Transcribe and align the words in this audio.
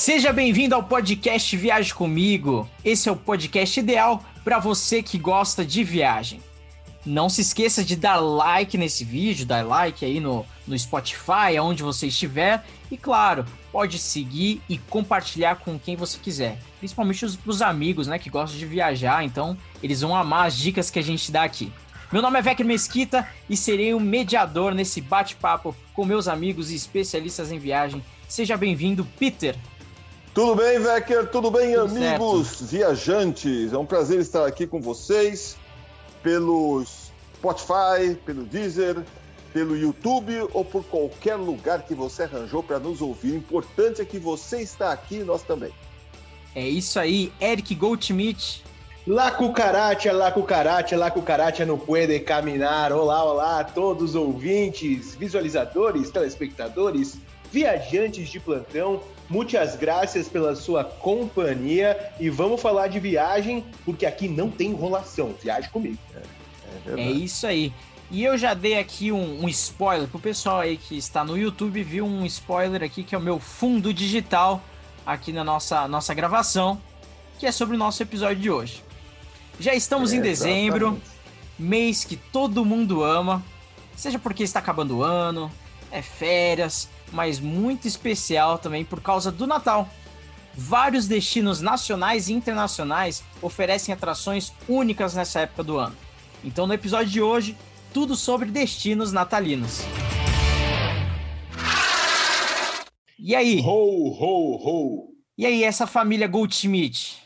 Seja 0.00 0.32
bem-vindo 0.32 0.74
ao 0.74 0.82
podcast 0.82 1.54
Viaje 1.58 1.92
Comigo. 1.92 2.66
Esse 2.82 3.10
é 3.10 3.12
o 3.12 3.16
podcast 3.16 3.78
ideal 3.78 4.24
para 4.42 4.58
você 4.58 5.02
que 5.02 5.18
gosta 5.18 5.62
de 5.62 5.84
viagem. 5.84 6.40
Não 7.04 7.28
se 7.28 7.42
esqueça 7.42 7.84
de 7.84 7.96
dar 7.96 8.16
like 8.16 8.78
nesse 8.78 9.04
vídeo, 9.04 9.44
dar 9.44 9.62
like 9.62 10.02
aí 10.02 10.18
no, 10.18 10.46
no 10.66 10.76
Spotify, 10.78 11.54
aonde 11.58 11.82
você 11.82 12.06
estiver. 12.06 12.64
E 12.90 12.96
claro, 12.96 13.44
pode 13.70 13.98
seguir 13.98 14.62
e 14.70 14.78
compartilhar 14.78 15.56
com 15.56 15.78
quem 15.78 15.96
você 15.96 16.18
quiser. 16.18 16.58
Principalmente 16.78 17.26
os, 17.26 17.38
os 17.44 17.60
amigos, 17.60 18.06
né, 18.06 18.18
que 18.18 18.30
gostam 18.30 18.58
de 18.58 18.64
viajar. 18.64 19.22
Então, 19.22 19.54
eles 19.82 20.00
vão 20.00 20.16
amar 20.16 20.46
as 20.46 20.56
dicas 20.56 20.90
que 20.90 20.98
a 20.98 21.02
gente 21.04 21.30
dá 21.30 21.42
aqui. 21.42 21.70
Meu 22.10 22.22
nome 22.22 22.38
é 22.38 22.42
Vecchio 22.42 22.64
Mesquita 22.64 23.28
e 23.50 23.54
serei 23.54 23.92
o 23.92 24.00
mediador 24.00 24.74
nesse 24.74 25.02
bate-papo 25.02 25.76
com 25.92 26.06
meus 26.06 26.26
amigos 26.26 26.70
e 26.70 26.74
especialistas 26.74 27.52
em 27.52 27.58
viagem. 27.58 28.02
Seja 28.26 28.56
bem-vindo, 28.56 29.06
Peter. 29.18 29.54
Tudo 30.40 30.54
bem, 30.54 30.78
Vecker? 30.78 31.26
Tudo 31.26 31.50
bem, 31.50 31.74
Tudo 31.74 31.82
amigos 31.82 32.48
certo. 32.48 32.64
viajantes? 32.64 33.74
É 33.74 33.76
um 33.76 33.84
prazer 33.84 34.20
estar 34.20 34.46
aqui 34.46 34.66
com 34.66 34.80
vocês 34.80 35.58
pelo 36.22 36.82
Spotify, 36.82 38.14
pelo 38.24 38.44
Deezer, 38.44 39.04
pelo 39.52 39.76
YouTube 39.76 40.48
ou 40.54 40.64
por 40.64 40.82
qualquer 40.84 41.34
lugar 41.34 41.82
que 41.82 41.94
você 41.94 42.22
arranjou 42.22 42.62
para 42.62 42.78
nos 42.78 43.02
ouvir. 43.02 43.32
O 43.32 43.36
importante 43.36 44.00
é 44.00 44.04
que 44.06 44.18
você 44.18 44.62
está 44.62 44.92
aqui 44.92 45.16
e 45.16 45.24
nós 45.24 45.42
também. 45.42 45.72
É 46.54 46.66
isso 46.66 46.98
aí, 46.98 47.30
Eric 47.38 47.74
Goldschmidt. 47.74 48.64
La 49.06 49.32
cucaracha, 49.32 50.10
la 50.10 50.32
cucaracha, 50.32 50.96
la 50.96 51.10
cucaracha 51.10 51.66
não 51.66 51.76
puede 51.76 52.18
caminar. 52.18 52.94
Olá, 52.94 53.22
olá, 53.24 53.62
todos 53.62 54.10
os 54.10 54.14
ouvintes, 54.14 55.14
visualizadores, 55.14 56.10
telespectadores, 56.10 57.18
viajantes 57.52 58.30
de 58.30 58.40
plantão. 58.40 59.02
Muitas 59.30 59.76
graças 59.76 60.28
pela 60.28 60.56
sua 60.56 60.82
companhia 60.82 62.12
e 62.18 62.28
vamos 62.28 62.60
falar 62.60 62.88
de 62.88 62.98
viagem, 62.98 63.64
porque 63.84 64.04
aqui 64.04 64.26
não 64.26 64.50
tem 64.50 64.70
enrolação. 64.70 65.32
Viaje 65.40 65.68
comigo. 65.68 65.96
É, 66.12 67.00
é, 67.00 67.00
é 67.00 67.10
isso 67.12 67.46
aí. 67.46 67.72
E 68.10 68.24
eu 68.24 68.36
já 68.36 68.54
dei 68.54 68.76
aqui 68.76 69.12
um, 69.12 69.44
um 69.44 69.48
spoiler 69.48 70.08
pro 70.08 70.18
pessoal 70.18 70.58
aí 70.58 70.76
que 70.76 70.98
está 70.98 71.24
no 71.24 71.38
YouTube, 71.38 71.80
viu 71.84 72.04
um 72.04 72.26
spoiler 72.26 72.82
aqui 72.82 73.04
que 73.04 73.14
é 73.14 73.18
o 73.18 73.20
meu 73.20 73.38
fundo 73.38 73.94
digital 73.94 74.60
aqui 75.06 75.32
na 75.32 75.44
nossa, 75.44 75.86
nossa 75.86 76.12
gravação, 76.12 76.80
que 77.38 77.46
é 77.46 77.52
sobre 77.52 77.76
o 77.76 77.78
nosso 77.78 78.02
episódio 78.02 78.42
de 78.42 78.50
hoje. 78.50 78.82
Já 79.60 79.74
estamos 79.74 80.12
é, 80.12 80.16
em 80.16 80.20
dezembro, 80.20 80.86
exatamente. 80.86 81.10
mês 81.56 82.04
que 82.04 82.16
todo 82.16 82.64
mundo 82.64 83.04
ama, 83.04 83.44
seja 83.96 84.18
porque 84.18 84.42
está 84.42 84.58
acabando 84.58 84.98
o 84.98 85.02
ano, 85.04 85.52
é 85.90 86.02
férias, 86.02 86.88
mas 87.12 87.40
muito 87.40 87.86
especial 87.86 88.58
também 88.58 88.84
por 88.84 89.00
causa 89.00 89.30
do 89.30 89.46
Natal. 89.46 89.88
Vários 90.54 91.06
destinos 91.06 91.60
nacionais 91.60 92.28
e 92.28 92.32
internacionais 92.32 93.24
oferecem 93.40 93.94
atrações 93.94 94.52
únicas 94.68 95.14
nessa 95.14 95.40
época 95.40 95.62
do 95.62 95.78
ano. 95.78 95.96
Então, 96.42 96.66
no 96.66 96.74
episódio 96.74 97.10
de 97.10 97.20
hoje, 97.22 97.56
tudo 97.92 98.16
sobre 98.16 98.50
destinos 98.50 99.12
natalinos. 99.12 99.80
E 103.18 103.34
aí? 103.34 103.60
Ho, 103.60 104.08
ho, 104.08 104.56
ho! 104.56 105.14
E 105.36 105.46
aí, 105.46 105.62
essa 105.62 105.86
família 105.86 106.26
Goldschmidt? 106.26 107.18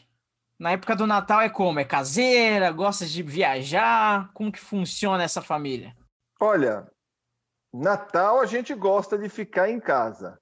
Na 0.59 0.73
época 0.73 0.95
do 0.95 1.07
Natal 1.07 1.41
é 1.41 1.49
como? 1.49 1.81
É 1.81 1.85
caseira? 1.85 2.71
Gosta 2.71 3.07
de 3.07 3.23
viajar? 3.23 4.31
Como 4.33 4.53
que 4.53 4.61
funciona 4.61 5.23
essa 5.23 5.43
família? 5.43 5.97
Olha, 6.41 6.87
Natal 7.77 8.39
a 8.39 8.47
gente 8.47 8.73
gosta 8.73 9.19
de 9.19 9.29
ficar 9.29 9.69
em 9.69 9.81
casa, 9.81 10.39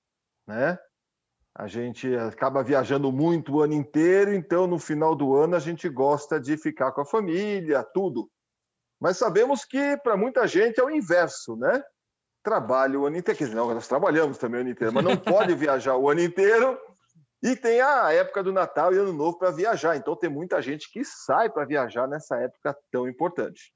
né? 0.46 0.78
A 1.54 1.66
gente 1.66 2.14
acaba 2.14 2.62
viajando 2.62 3.10
muito 3.10 3.54
o 3.54 3.62
ano 3.62 3.72
inteiro, 3.72 4.34
então 4.34 4.66
no 4.66 4.78
final 4.78 5.14
do 5.14 5.34
ano 5.34 5.56
a 5.56 5.58
gente 5.58 5.88
gosta 5.88 6.38
de 6.38 6.58
ficar 6.58 6.92
com 6.92 7.00
a 7.00 7.06
família, 7.06 7.82
tudo. 7.82 8.30
Mas 9.00 9.16
sabemos 9.16 9.64
que 9.64 9.96
para 9.98 10.14
muita 10.14 10.46
gente 10.46 10.78
é 10.78 10.84
o 10.84 10.90
inverso, 10.90 11.56
né? 11.56 11.82
Trabalha 12.42 13.00
o 13.00 13.06
ano 13.06 13.16
inteiro, 13.16 13.38
quer 13.38 13.44
dizer, 13.44 13.56
não, 13.56 13.72
nós 13.72 13.88
trabalhamos 13.88 14.36
também 14.36 14.58
o 14.58 14.60
ano 14.60 14.70
inteiro, 14.70 14.92
mas 14.92 15.04
não 15.04 15.16
pode 15.16 15.54
viajar 15.54 15.96
o 15.96 16.10
ano 16.10 16.20
inteiro. 16.20 16.78
E 17.42 17.56
tem 17.56 17.80
a 17.80 18.12
época 18.12 18.42
do 18.42 18.52
Natal 18.52 18.92
e 18.92 18.98
Ano 18.98 19.12
Novo 19.12 19.38
para 19.38 19.50
viajar, 19.50 19.96
então 19.96 20.14
tem 20.14 20.28
muita 20.28 20.60
gente 20.60 20.90
que 20.92 21.02
sai 21.02 21.48
para 21.48 21.64
viajar 21.64 22.06
nessa 22.06 22.36
época 22.36 22.76
tão 22.90 23.08
importante. 23.08 23.72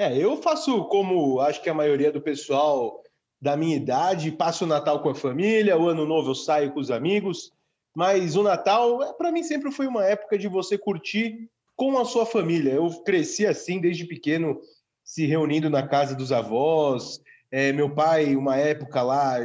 É, 0.00 0.16
eu 0.16 0.34
faço 0.38 0.84
como 0.84 1.40
acho 1.40 1.62
que 1.62 1.68
a 1.68 1.74
maioria 1.74 2.10
do 2.10 2.22
pessoal 2.22 3.02
da 3.38 3.54
minha 3.54 3.76
idade, 3.76 4.32
passo 4.32 4.64
o 4.64 4.66
Natal 4.66 5.02
com 5.02 5.10
a 5.10 5.14
família, 5.14 5.76
o 5.76 5.88
Ano 5.88 6.06
Novo 6.06 6.30
eu 6.30 6.34
saio 6.34 6.72
com 6.72 6.80
os 6.80 6.90
amigos, 6.90 7.52
mas 7.94 8.34
o 8.34 8.42
Natal, 8.42 9.02
é, 9.02 9.12
para 9.12 9.30
mim, 9.30 9.42
sempre 9.42 9.70
foi 9.70 9.86
uma 9.86 10.02
época 10.02 10.38
de 10.38 10.48
você 10.48 10.78
curtir 10.78 11.50
com 11.76 11.98
a 11.98 12.06
sua 12.06 12.24
família. 12.24 12.72
Eu 12.72 12.88
cresci 13.02 13.46
assim 13.46 13.78
desde 13.78 14.06
pequeno, 14.06 14.58
se 15.04 15.26
reunindo 15.26 15.68
na 15.68 15.86
casa 15.86 16.14
dos 16.14 16.32
avós. 16.32 17.20
É, 17.52 17.70
meu 17.70 17.94
pai, 17.94 18.34
uma 18.34 18.56
época 18.56 19.02
lá, 19.02 19.36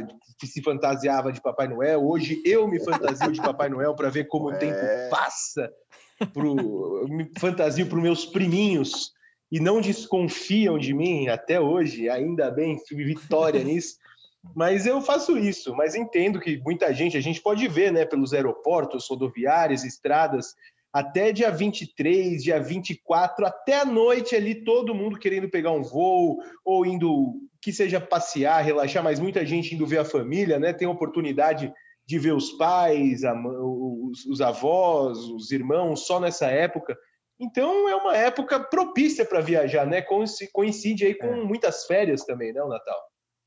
se 0.42 0.62
fantasiava 0.62 1.34
de 1.34 1.42
Papai 1.42 1.68
Noel. 1.68 2.02
Hoje 2.02 2.40
eu 2.46 2.66
me 2.66 2.82
fantasio 2.82 3.30
de 3.30 3.42
Papai 3.42 3.68
Noel 3.68 3.94
para 3.94 4.08
ver 4.08 4.24
como 4.24 4.50
é... 4.50 4.56
o 4.56 4.58
tempo 4.58 4.80
passa. 5.10 5.70
Pro, 6.32 7.06
me 7.08 7.30
fantasio 7.38 7.86
para 7.86 7.98
os 7.98 8.02
meus 8.02 8.24
priminhos 8.24 9.14
e 9.50 9.60
não 9.60 9.80
desconfiam 9.80 10.78
de 10.78 10.92
mim 10.92 11.28
até 11.28 11.60
hoje, 11.60 12.08
ainda 12.08 12.50
bem, 12.50 12.78
vitória 12.90 13.62
nisso. 13.64 13.96
Mas 14.54 14.86
eu 14.86 15.00
faço 15.00 15.36
isso, 15.36 15.74
mas 15.74 15.94
entendo 15.94 16.40
que 16.40 16.58
muita 16.58 16.92
gente, 16.94 17.16
a 17.16 17.20
gente 17.20 17.40
pode 17.40 17.66
ver, 17.66 17.92
né, 17.92 18.04
pelos 18.04 18.32
aeroportos, 18.32 19.08
rodoviárias, 19.08 19.84
estradas, 19.84 20.54
até 20.92 21.32
dia 21.32 21.50
23, 21.50 22.42
dia 22.42 22.60
24, 22.60 23.44
até 23.44 23.80
a 23.80 23.84
noite 23.84 24.34
ali, 24.34 24.54
todo 24.54 24.94
mundo 24.94 25.18
querendo 25.18 25.48
pegar 25.48 25.72
um 25.72 25.82
voo 25.82 26.38
ou 26.64 26.86
indo, 26.86 27.34
que 27.60 27.72
seja 27.72 28.00
passear, 28.00 28.64
relaxar, 28.64 29.02
mas 29.02 29.20
muita 29.20 29.44
gente 29.44 29.74
indo 29.74 29.86
ver 29.86 29.98
a 29.98 30.04
família, 30.04 30.58
né, 30.58 30.72
tem 30.72 30.86
oportunidade 30.86 31.72
de 32.06 32.18
ver 32.18 32.32
os 32.32 32.52
pais, 32.52 33.24
a, 33.24 33.34
os, 33.34 34.24
os 34.26 34.40
avós, 34.40 35.18
os 35.18 35.50
irmãos, 35.50 36.06
só 36.06 36.20
nessa 36.20 36.46
época. 36.46 36.96
Então 37.38 37.88
é 37.88 37.94
uma 37.94 38.16
época 38.16 38.58
propícia 38.58 39.24
para 39.24 39.40
viajar, 39.40 39.86
né? 39.86 40.02
Coincide 40.52 41.04
aí 41.04 41.14
com 41.14 41.26
é. 41.26 41.44
muitas 41.44 41.84
férias 41.84 42.24
também, 42.24 42.52
né? 42.52 42.62
O 42.62 42.68
Natal. 42.68 42.98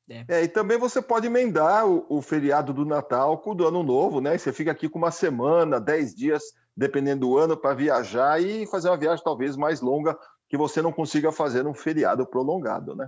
É. 0.10 0.26
é, 0.28 0.44
e 0.44 0.48
também 0.48 0.78
você 0.78 1.02
pode 1.02 1.28
emendar 1.28 1.88
o, 1.88 2.06
o, 2.10 2.22
feriado 2.22 2.74
do 2.74 2.84
Natal 2.84 3.38
com 3.38 3.52
o 3.52 3.56
do 3.56 3.68
Ano 3.68 3.84
Novo, 3.84 4.20
né? 4.20 4.38
Você 4.38 4.52
fica 4.52 4.72
aqui 4.72 4.90
com 4.90 4.98
uma 4.98 5.12
semana, 5.12 5.80
dez 5.80 6.16
dias, 6.16 6.42
dependendo 6.76 7.28
do 7.28 7.38
ano, 7.38 7.56
para 7.56 7.76
viajar 7.76 8.42
e 8.42 8.66
fazer 8.66 8.90
uma 8.90 8.98
viagem 8.98 9.24
talvez 9.24 9.56
mais 9.56 9.82
longa 9.82 10.18
que 10.48 10.58
você 10.58 10.82
não 10.82 10.92
consiga 10.92 11.32
fazer 11.32 11.64
num 11.64 11.76
feriado 11.76 12.26
prolongado, 12.26 12.96
né? 12.96 13.08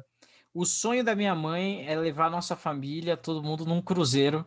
O 0.54 0.64
sonho 0.64 1.04
da 1.04 1.16
minha 1.16 1.34
mãe 1.34 1.88
é 1.88 1.96
levar 1.96 2.30
nossa 2.30 2.56
família, 2.56 3.18
todo 3.18 3.42
mundo 3.42 3.66
num 3.66 3.82
cruzeiro 3.82 4.46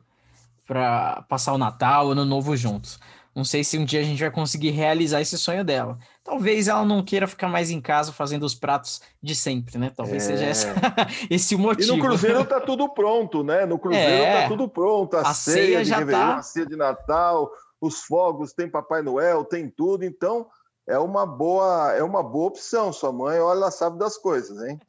para 0.66 1.22
passar 1.28 1.54
o 1.54 1.58
Natal, 1.58 2.06
o 2.06 2.10
Ano 2.12 2.24
Novo 2.24 2.56
juntos. 2.56 3.00
Não 3.34 3.44
sei 3.44 3.64
se 3.64 3.76
um 3.76 3.84
dia 3.84 4.00
a 4.00 4.04
gente 4.04 4.20
vai 4.20 4.30
conseguir 4.30 4.70
realizar 4.70 5.20
esse 5.20 5.36
sonho 5.36 5.64
dela. 5.64 5.98
Talvez 6.22 6.68
ela 6.68 6.84
não 6.84 7.02
queira 7.02 7.26
ficar 7.26 7.48
mais 7.48 7.68
em 7.68 7.80
casa 7.80 8.12
fazendo 8.12 8.44
os 8.44 8.54
pratos 8.54 9.02
de 9.20 9.34
sempre, 9.34 9.76
né? 9.76 9.90
Talvez 9.94 10.22
é. 10.22 10.26
seja 10.26 10.44
essa, 10.44 10.74
esse 11.28 11.56
o 11.56 11.58
motivo. 11.58 11.94
E 11.94 11.96
no 11.96 12.02
Cruzeiro 12.02 12.44
tá 12.44 12.60
tudo 12.60 12.88
pronto, 12.88 13.42
né? 13.42 13.66
No 13.66 13.76
Cruzeiro 13.76 14.22
é. 14.22 14.42
tá 14.42 14.48
tudo 14.48 14.68
pronto. 14.68 15.16
A, 15.16 15.22
a 15.22 15.34
ceia, 15.34 15.84
ceia 15.84 15.84
já 15.84 16.06
tá. 16.06 16.36
A 16.36 16.42
ceia 16.42 16.64
de 16.64 16.76
Natal, 16.76 17.50
os 17.80 18.02
fogos, 18.02 18.52
tem 18.52 18.70
Papai 18.70 19.02
Noel, 19.02 19.44
tem 19.44 19.68
tudo. 19.68 20.04
Então, 20.04 20.46
é 20.86 20.98
uma 20.98 21.26
boa, 21.26 21.92
é 21.92 22.04
uma 22.04 22.22
boa 22.22 22.46
opção. 22.46 22.92
Sua 22.92 23.12
mãe, 23.12 23.40
olha, 23.40 23.58
ela 23.58 23.70
sabe 23.72 23.98
das 23.98 24.16
coisas, 24.16 24.62
hein? 24.62 24.78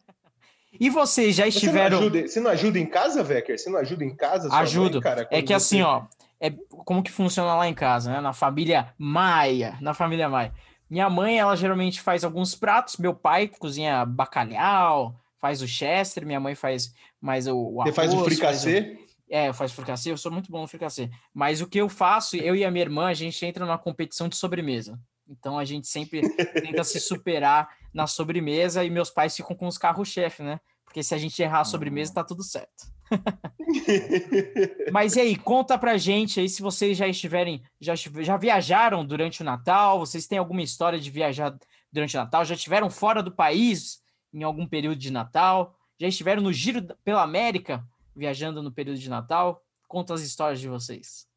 E 0.77 0.89
vocês 0.89 1.33
já 1.33 1.48
estiveram. 1.48 2.00
Você 2.00 2.03
não 2.03 2.09
ajuda, 2.09 2.27
você 2.27 2.39
não 2.41 2.51
ajuda 2.51 2.80
em 2.80 2.86
casa, 2.86 3.24
Vecker? 3.24 3.57
Você 3.57 3.69
não 3.69 3.80
ajuda 3.80 4.03
em 4.03 4.13
casa? 4.13 4.53
Ajudo. 4.53 4.95
Mãe, 4.95 5.01
cara, 5.01 5.27
é 5.31 5.41
que 5.41 5.53
assim, 5.53 5.81
ó, 5.81 6.03
é 6.39 6.51
como 6.69 7.03
que 7.03 7.11
funciona 7.11 7.55
lá 7.55 7.67
em 7.67 7.73
casa, 7.73 8.11
né? 8.11 8.21
Na 8.21 8.33
família 8.33 8.93
Maia, 8.97 9.77
na 9.81 9.93
família 9.93 10.29
Maia. 10.29 10.53
Minha 10.89 11.09
mãe, 11.09 11.39
ela 11.39 11.55
geralmente 11.55 12.01
faz 12.01 12.23
alguns 12.23 12.55
pratos, 12.55 12.97
meu 12.97 13.13
pai 13.13 13.47
cozinha 13.47 14.05
bacalhau, 14.05 15.19
faz 15.39 15.61
o 15.61 15.67
chester, 15.67 16.25
minha 16.25 16.39
mãe 16.39 16.55
faz 16.55 16.93
mais 17.19 17.47
o, 17.47 17.55
o 17.55 17.81
arroz. 17.81 17.95
Você 17.95 18.01
faz 18.01 18.13
o 18.13 18.23
fricassê? 18.23 18.81
Faz 18.81 19.01
o... 19.01 19.05
É, 19.29 19.49
eu 19.49 19.53
faço 19.53 19.73
fricassê, 19.73 20.11
eu 20.11 20.17
sou 20.17 20.31
muito 20.31 20.51
bom 20.51 20.61
no 20.61 20.67
fricassê. 20.67 21.09
Mas 21.33 21.59
o 21.59 21.67
que 21.67 21.79
eu 21.79 21.89
faço, 21.89 22.35
eu 22.38 22.55
e 22.55 22.63
a 22.63 22.69
minha 22.69 22.83
irmã, 22.83 23.07
a 23.07 23.13
gente 23.13 23.43
entra 23.45 23.65
numa 23.65 23.77
competição 23.77 24.29
de 24.29 24.35
sobremesa. 24.35 24.99
Então 25.27 25.57
a 25.57 25.65
gente 25.65 25.88
sempre 25.88 26.21
tenta 26.53 26.83
se 26.83 26.99
superar 26.99 27.69
na 27.93 28.05
sobremesa 28.05 28.83
e 28.83 28.89
meus 28.89 29.09
pais 29.09 29.35
ficam 29.35 29.55
com 29.55 29.67
os 29.67 29.77
carros-chefe, 29.77 30.43
né? 30.43 30.59
Porque 30.83 31.01
se 31.01 31.15
a 31.15 31.17
gente 31.17 31.41
errar 31.41 31.61
a 31.61 31.65
sobremesa, 31.65 32.13
tá 32.13 32.23
tudo 32.23 32.43
certo. 32.43 32.94
Mas 34.91 35.15
e 35.15 35.21
aí, 35.21 35.35
conta 35.35 35.77
pra 35.77 35.97
gente 35.97 36.39
aí 36.39 36.49
se 36.49 36.61
vocês 36.61 36.97
já 36.97 37.07
estiverem, 37.07 37.63
já, 37.79 37.93
já 37.95 38.37
viajaram 38.37 39.05
durante 39.05 39.41
o 39.41 39.45
Natal, 39.45 39.99
vocês 39.99 40.27
têm 40.27 40.37
alguma 40.37 40.61
história 40.61 40.99
de 40.99 41.09
viajar 41.09 41.57
durante 41.91 42.17
o 42.17 42.19
Natal, 42.19 42.43
já 42.45 42.55
estiveram 42.55 42.89
fora 42.89 43.21
do 43.21 43.31
país 43.31 44.01
em 44.33 44.43
algum 44.43 44.67
período 44.67 44.97
de 44.97 45.11
Natal, 45.11 45.77
já 45.97 46.07
estiveram 46.07 46.41
no 46.41 46.51
giro 46.51 46.85
pela 47.03 47.23
América 47.23 47.83
viajando 48.15 48.63
no 48.63 48.71
período 48.71 48.97
de 48.97 49.09
Natal? 49.09 49.61
Conta 49.87 50.13
as 50.13 50.21
histórias 50.21 50.59
de 50.59 50.69
vocês. 50.69 51.27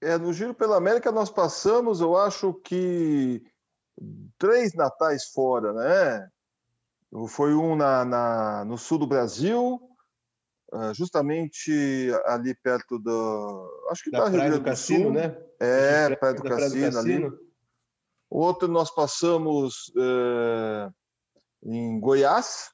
É, 0.00 0.16
no 0.18 0.32
Giro 0.32 0.54
pela 0.54 0.76
América 0.76 1.12
nós 1.12 1.30
passamos, 1.30 2.00
eu 2.00 2.16
acho 2.16 2.54
que 2.54 3.42
três 4.38 4.74
natais 4.74 5.26
fora, 5.26 5.72
né? 5.72 6.28
Foi 7.28 7.54
um 7.54 7.76
na, 7.76 8.04
na 8.04 8.64
no 8.64 8.78
sul 8.78 8.98
do 8.98 9.06
Brasil, 9.06 9.80
justamente 10.94 12.10
ali 12.26 12.54
perto 12.54 12.98
do. 12.98 13.86
Acho 13.90 14.04
que 14.04 14.10
da 14.10 14.24
tá 14.24 14.30
Praia 14.30 14.50
do, 14.50 14.58
do 14.58 14.64
Cassino, 14.64 15.04
Sul. 15.04 15.12
né? 15.12 15.36
É, 15.60 16.16
Praia 16.16 16.34
do, 16.34 16.42
Cassino, 16.42 16.56
Praia 16.56 16.90
do 16.90 16.96
Cassino 16.96 17.28
ali. 17.28 17.38
Outro 18.30 18.66
nós 18.66 18.90
passamos 18.94 19.92
uh, 19.94 20.90
em 21.62 22.00
Goiás, 22.00 22.70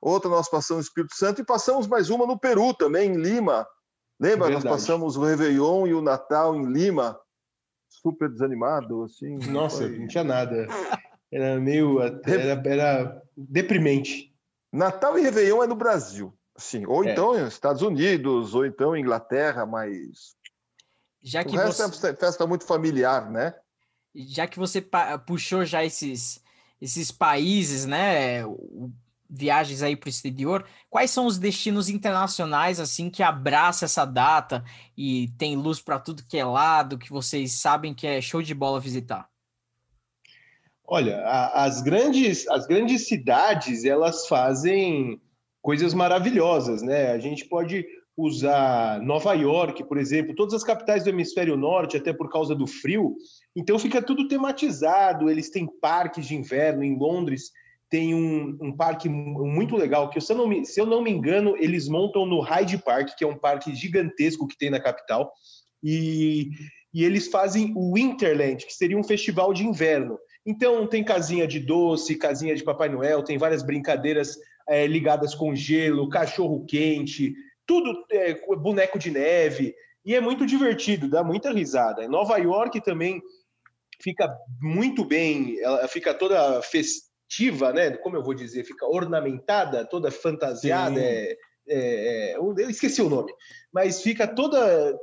outra 0.00 0.30
nós 0.30 0.48
passamos 0.48 0.84
no 0.84 0.88
Espírito 0.88 1.16
Santo 1.16 1.40
e 1.40 1.44
passamos 1.44 1.88
mais 1.88 2.08
uma 2.08 2.24
no 2.24 2.38
Peru 2.38 2.72
também, 2.72 3.10
em 3.10 3.16
Lima. 3.16 3.66
Lembra? 4.20 4.46
Verdade. 4.46 4.64
Nós 4.64 4.74
passamos 4.74 5.16
o 5.16 5.24
Réveillon 5.24 5.88
e 5.88 5.94
o 5.94 6.00
Natal 6.00 6.54
em 6.54 6.66
Lima. 6.66 7.18
Super 7.88 8.28
desanimado, 8.28 9.02
assim. 9.02 9.38
Nossa, 9.50 9.78
foi... 9.78 9.98
não 9.98 10.06
tinha 10.06 10.22
nada. 10.22 10.68
Era 11.32 11.58
meio. 11.58 12.00
Era, 12.00 12.62
era 12.64 13.22
deprimente. 13.36 14.32
Natal 14.72 15.18
e 15.18 15.22
Réveillon 15.22 15.64
é 15.64 15.66
no 15.66 15.74
Brasil. 15.74 16.32
Sim, 16.62 16.86
ou 16.86 17.04
é. 17.04 17.10
então 17.10 17.46
Estados 17.46 17.82
Unidos, 17.82 18.54
ou 18.54 18.64
então 18.64 18.96
Inglaterra, 18.96 19.66
mas. 19.66 20.36
Já 21.20 21.44
que 21.44 21.56
o 21.56 21.58
resto 21.58 21.88
você... 21.88 22.10
é 22.10 22.14
festa 22.14 22.46
muito 22.46 22.64
familiar, 22.64 23.28
né? 23.30 23.54
Já 24.14 24.46
que 24.46 24.58
você 24.58 24.84
puxou 25.26 25.64
já 25.64 25.84
esses, 25.84 26.40
esses 26.80 27.10
países, 27.10 27.84
né? 27.84 28.42
Viagens 29.28 29.82
aí 29.82 29.96
para 29.96 30.08
o 30.08 30.10
exterior, 30.10 30.66
quais 30.90 31.10
são 31.10 31.26
os 31.26 31.38
destinos 31.38 31.88
internacionais 31.88 32.78
assim 32.78 33.08
que 33.08 33.22
abraça 33.22 33.86
essa 33.86 34.04
data 34.04 34.62
e 34.96 35.28
tem 35.38 35.56
luz 35.56 35.80
para 35.80 35.98
tudo 35.98 36.24
que 36.28 36.36
é 36.36 36.44
lado, 36.44 36.98
que 36.98 37.10
vocês 37.10 37.52
sabem 37.52 37.94
que 37.94 38.06
é 38.06 38.20
show 38.20 38.42
de 38.42 38.54
bola 38.54 38.78
visitar? 38.78 39.28
Olha, 40.84 41.16
a, 41.24 41.64
as 41.64 41.80
grandes 41.80 42.46
as 42.48 42.66
grandes 42.66 43.08
cidades 43.08 43.84
elas 43.84 44.28
fazem 44.28 45.20
coisas 45.62 45.94
maravilhosas, 45.94 46.82
né? 46.82 47.12
A 47.12 47.18
gente 47.18 47.46
pode 47.46 47.86
usar 48.16 49.00
Nova 49.00 49.32
York, 49.32 49.84
por 49.84 49.96
exemplo, 49.96 50.34
todas 50.34 50.52
as 50.52 50.64
capitais 50.64 51.04
do 51.04 51.10
hemisfério 51.10 51.56
norte, 51.56 51.96
até 51.96 52.12
por 52.12 52.30
causa 52.30 52.54
do 52.54 52.66
frio, 52.66 53.16
então 53.56 53.78
fica 53.78 54.02
tudo 54.02 54.28
tematizado. 54.28 55.30
Eles 55.30 55.48
têm 55.48 55.66
parques 55.80 56.26
de 56.26 56.34
inverno 56.34 56.84
em 56.84 56.98
Londres, 56.98 57.50
tem 57.88 58.14
um, 58.14 58.58
um 58.60 58.76
parque 58.76 59.08
muito 59.08 59.76
legal 59.76 60.10
que, 60.10 60.20
se 60.20 60.32
eu, 60.32 60.36
não 60.36 60.48
me, 60.48 60.64
se 60.66 60.80
eu 60.80 60.86
não 60.86 61.02
me 61.02 61.10
engano, 61.10 61.56
eles 61.58 61.88
montam 61.88 62.26
no 62.26 62.40
Hyde 62.40 62.78
Park, 62.78 63.10
que 63.16 63.24
é 63.24 63.26
um 63.26 63.38
parque 63.38 63.74
gigantesco 63.74 64.46
que 64.46 64.58
tem 64.58 64.70
na 64.70 64.80
capital, 64.80 65.32
e, 65.82 66.50
e 66.92 67.04
eles 67.04 67.28
fazem 67.28 67.72
o 67.76 67.94
Winterland, 67.94 68.64
que 68.64 68.72
seria 68.72 68.98
um 68.98 69.04
festival 69.04 69.52
de 69.52 69.66
inverno. 69.66 70.18
Então 70.44 70.86
tem 70.86 71.04
casinha 71.04 71.46
de 71.46 71.60
doce, 71.60 72.16
casinha 72.16 72.54
de 72.54 72.64
Papai 72.64 72.88
Noel, 72.88 73.22
tem 73.22 73.38
várias 73.38 73.62
brincadeiras 73.62 74.36
é, 74.68 74.86
ligadas 74.86 75.34
com 75.34 75.54
gelo, 75.54 76.08
cachorro 76.08 76.64
quente, 76.66 77.34
tudo 77.66 78.04
é, 78.10 78.34
boneco 78.56 78.98
de 78.98 79.10
neve. 79.10 79.74
E 80.04 80.14
é 80.14 80.20
muito 80.20 80.44
divertido, 80.44 81.08
dá 81.08 81.22
muita 81.22 81.52
risada. 81.52 82.04
Em 82.04 82.08
Nova 82.08 82.36
York 82.36 82.80
também 82.80 83.22
fica 84.00 84.28
muito 84.60 85.04
bem, 85.04 85.58
ela 85.60 85.86
fica 85.86 86.12
toda 86.12 86.60
festiva, 86.62 87.72
né? 87.72 87.92
Como 87.98 88.16
eu 88.16 88.22
vou 88.22 88.34
dizer, 88.34 88.64
fica 88.64 88.86
ornamentada, 88.86 89.84
toda 89.84 90.10
fantasiada. 90.10 91.00
É, 91.00 91.36
é, 91.68 92.32
é 92.32 92.36
eu 92.36 92.54
esqueci 92.68 93.00
o 93.00 93.08
nome, 93.08 93.32
mas 93.72 94.02
fica 94.02 94.26
toda 94.26 94.98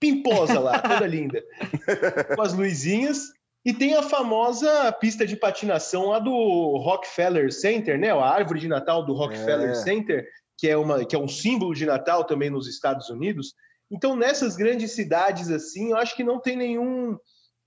pimposa 0.00 0.58
lá, 0.58 0.78
toda 0.78 1.06
linda, 1.06 1.42
com 2.34 2.42
as 2.42 2.54
luzinhas. 2.54 3.32
E 3.64 3.72
tem 3.72 3.94
a 3.94 4.02
famosa 4.02 4.92
pista 4.92 5.26
de 5.26 5.36
patinação 5.36 6.10
lá 6.10 6.18
do 6.18 6.76
Rockefeller 6.76 7.50
Center, 7.50 7.98
né? 7.98 8.10
A 8.10 8.24
árvore 8.24 8.60
de 8.60 8.68
Natal 8.68 9.04
do 9.04 9.14
Rockefeller 9.14 9.70
é. 9.70 9.74
Center, 9.74 10.28
que 10.58 10.68
é, 10.68 10.76
uma, 10.76 11.04
que 11.04 11.16
é 11.16 11.18
um 11.18 11.28
símbolo 11.28 11.74
de 11.74 11.86
Natal 11.86 12.24
também 12.24 12.50
nos 12.50 12.68
Estados 12.68 13.08
Unidos. 13.08 13.54
Então, 13.90 14.14
nessas 14.14 14.54
grandes 14.54 14.92
cidades 14.92 15.50
assim, 15.50 15.90
eu 15.90 15.96
acho 15.96 16.14
que 16.14 16.24
não 16.24 16.40
tem 16.40 16.56
nenhum 16.56 17.16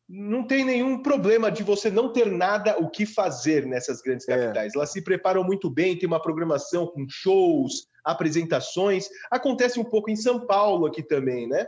não 0.10 0.48
tem 0.48 0.64
nenhum 0.64 1.02
problema 1.02 1.52
de 1.52 1.64
você 1.64 1.90
não 1.90 2.14
ter 2.14 2.32
nada 2.32 2.78
o 2.80 2.90
que 2.90 3.06
fazer 3.06 3.66
nessas 3.66 4.02
grandes 4.02 4.28
é. 4.30 4.38
capitais. 4.38 4.74
É. 4.74 4.78
Elas 4.78 4.92
se 4.92 5.02
preparam 5.02 5.44
muito 5.44 5.70
bem, 5.70 5.98
tem 5.98 6.08
uma 6.08 6.22
programação 6.22 6.88
com 6.88 7.06
shows, 7.10 7.88
apresentações. 8.06 9.10
Acontece 9.30 9.80
um 9.80 9.84
pouco 9.84 10.10
em 10.10 10.16
São 10.16 10.46
Paulo 10.46 10.86
aqui 10.86 11.04
também, 11.04 11.46
né? 11.48 11.68